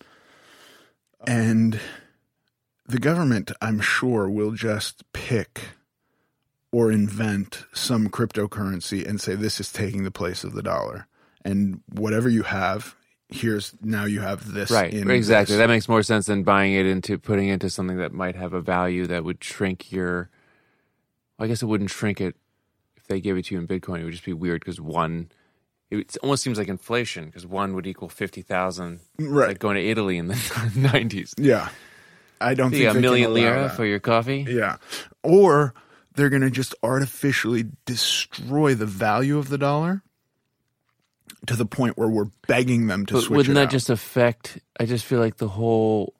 [1.26, 1.80] and
[2.86, 5.60] the government i'm sure will just pick
[6.72, 11.06] or invent some cryptocurrency and say this is taking the place of the dollar
[11.44, 12.96] and whatever you have
[13.34, 15.54] here's now you have this Right, exactly.
[15.54, 15.60] this.
[15.60, 18.52] That makes more sense than buying it into putting it into something that might have
[18.52, 20.30] a value that would shrink your.
[21.38, 22.36] I guess it wouldn't shrink it
[22.96, 24.00] if they gave it to you in Bitcoin.
[24.00, 25.30] It would just be weird because one.
[25.92, 29.00] It almost seems like inflation because one would equal fifty thousand.
[29.18, 29.48] Right.
[29.48, 31.34] Like going to Italy in the nineties.
[31.36, 31.68] Yeah.
[32.40, 33.76] I don't You think got a million lira that.
[33.76, 34.46] for your coffee.
[34.48, 34.78] Yeah.
[35.22, 35.74] Or
[36.14, 40.02] they're going to just artificially destroy the value of the dollar
[41.46, 43.70] to the point where we're begging them to But switch wouldn't it that out.
[43.70, 44.58] just affect?
[44.80, 46.14] I just feel like the whole,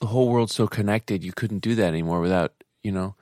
[0.00, 1.22] the whole world's so connected.
[1.24, 2.52] You couldn't do that anymore without
[2.82, 3.14] you know,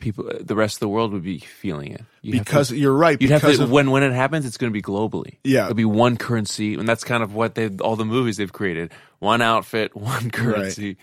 [0.00, 0.30] people.
[0.40, 3.20] The rest of the world would be feeling it You'd have to- because you're right
[3.20, 5.36] You'd have to of, when when it happens, it's going to be globally.
[5.44, 5.64] Yeah.
[5.64, 8.92] it'll be one currency, and that's kind of what they all the movies they've created:
[9.18, 10.96] one outfit, one currency.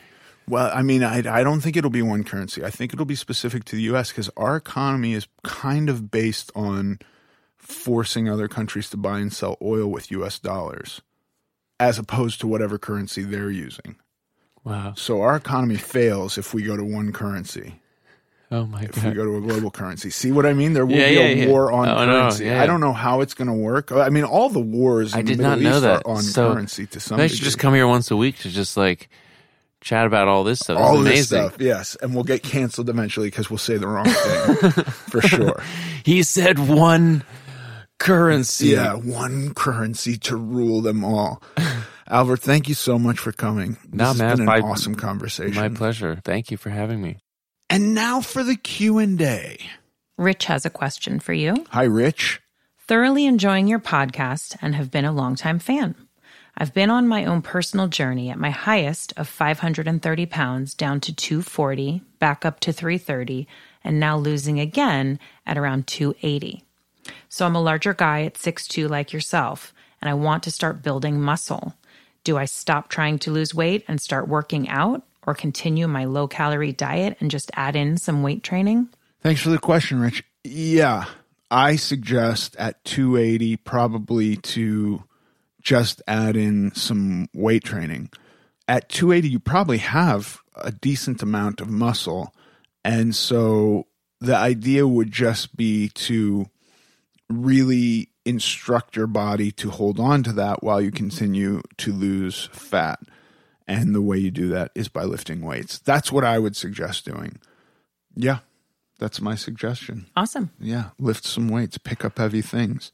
[0.48, 2.64] well I mean I I don't think it'll be one currency.
[2.64, 6.52] I think it'll be specific to the US cuz our economy is kind of based
[6.56, 7.00] on
[7.56, 11.02] forcing other countries to buy and sell oil with US dollars
[11.80, 13.98] as opposed to whatever currency they're using.
[14.64, 14.94] Wow!
[14.98, 17.80] So our economy fails if we go to one currency.
[18.50, 18.98] Oh my god.
[18.98, 20.10] if we go to a global currency.
[20.10, 20.72] See what I mean?
[20.74, 21.48] There will Yeah, be yeah, a yeah.
[21.48, 22.46] war on Oh, no, currency.
[22.46, 22.62] yeah.
[22.62, 23.92] I don't know how it's going to work.
[23.92, 26.06] I mean, all the wars in I the did Middle not know East that.
[26.06, 28.50] are on So, currency to some They should just come here once a week to
[28.50, 29.10] just like
[29.82, 30.78] chat about all this stuff.
[30.78, 34.06] This all this stuff, yes, and we'll get canceled eventually because we'll say the wrong
[34.06, 34.72] thing
[35.12, 35.62] for sure.
[36.06, 37.24] He said one
[38.00, 38.68] currency.
[38.70, 41.42] Yeah, one currency to rule them all.
[42.10, 43.74] Albert, thank you so much for coming.
[43.84, 45.56] This No, has man, been an my- awesome conversation.
[45.56, 46.20] my pleasure.
[46.24, 47.18] Thank you for having me.
[47.70, 49.58] And now for the Q and A.
[50.18, 51.66] Rich has a question for you.
[51.72, 52.42] Hi, Rich.
[52.88, 55.96] Thoroughly enjoying your podcast and have been a longtime fan.
[56.58, 61.14] I've been on my own personal journey at my highest of 530 pounds down to
[61.14, 63.48] 240, back up to 330,
[63.84, 66.64] and now losing again at around 280.
[67.30, 71.22] So I'm a larger guy at 6'2 like yourself, and I want to start building
[71.22, 71.76] muscle.
[72.24, 76.28] Do I stop trying to lose weight and start working out, or continue my low
[76.28, 78.88] calorie diet and just add in some weight training?
[79.22, 80.24] Thanks for the question, Rich.
[80.44, 81.06] Yeah,
[81.52, 85.04] I suggest at 280 probably to
[85.62, 88.10] just add in some weight training.
[88.70, 92.34] At 280, you probably have a decent amount of muscle.
[92.86, 93.88] And so
[94.22, 96.48] the idea would just be to
[97.30, 103.00] really instruct your body to hold on to that while you continue to lose fat.
[103.68, 105.80] And the way you do that is by lifting weights.
[105.80, 107.40] That's what I would suggest doing.
[108.16, 108.40] Yeah,
[108.98, 110.08] that's my suggestion.
[110.16, 110.52] Awesome.
[110.60, 112.92] Yeah, lift some weights, pick up heavy things.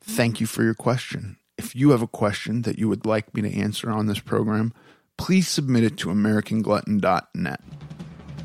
[0.00, 1.38] Thank you for your question.
[1.58, 4.72] If you have a question that you would like me to answer on this program,
[5.16, 7.60] please submit it to AmericanGlutton.net.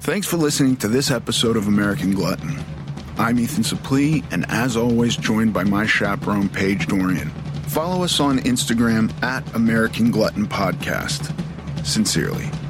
[0.02, 2.58] Thanks for listening to this episode of American Glutton.
[3.18, 7.30] I'm Ethan Suplee, and as always, joined by my chaperone, Paige Dorian.
[7.68, 11.36] Follow us on Instagram at American Glutton Podcast.
[11.84, 12.69] Sincerely.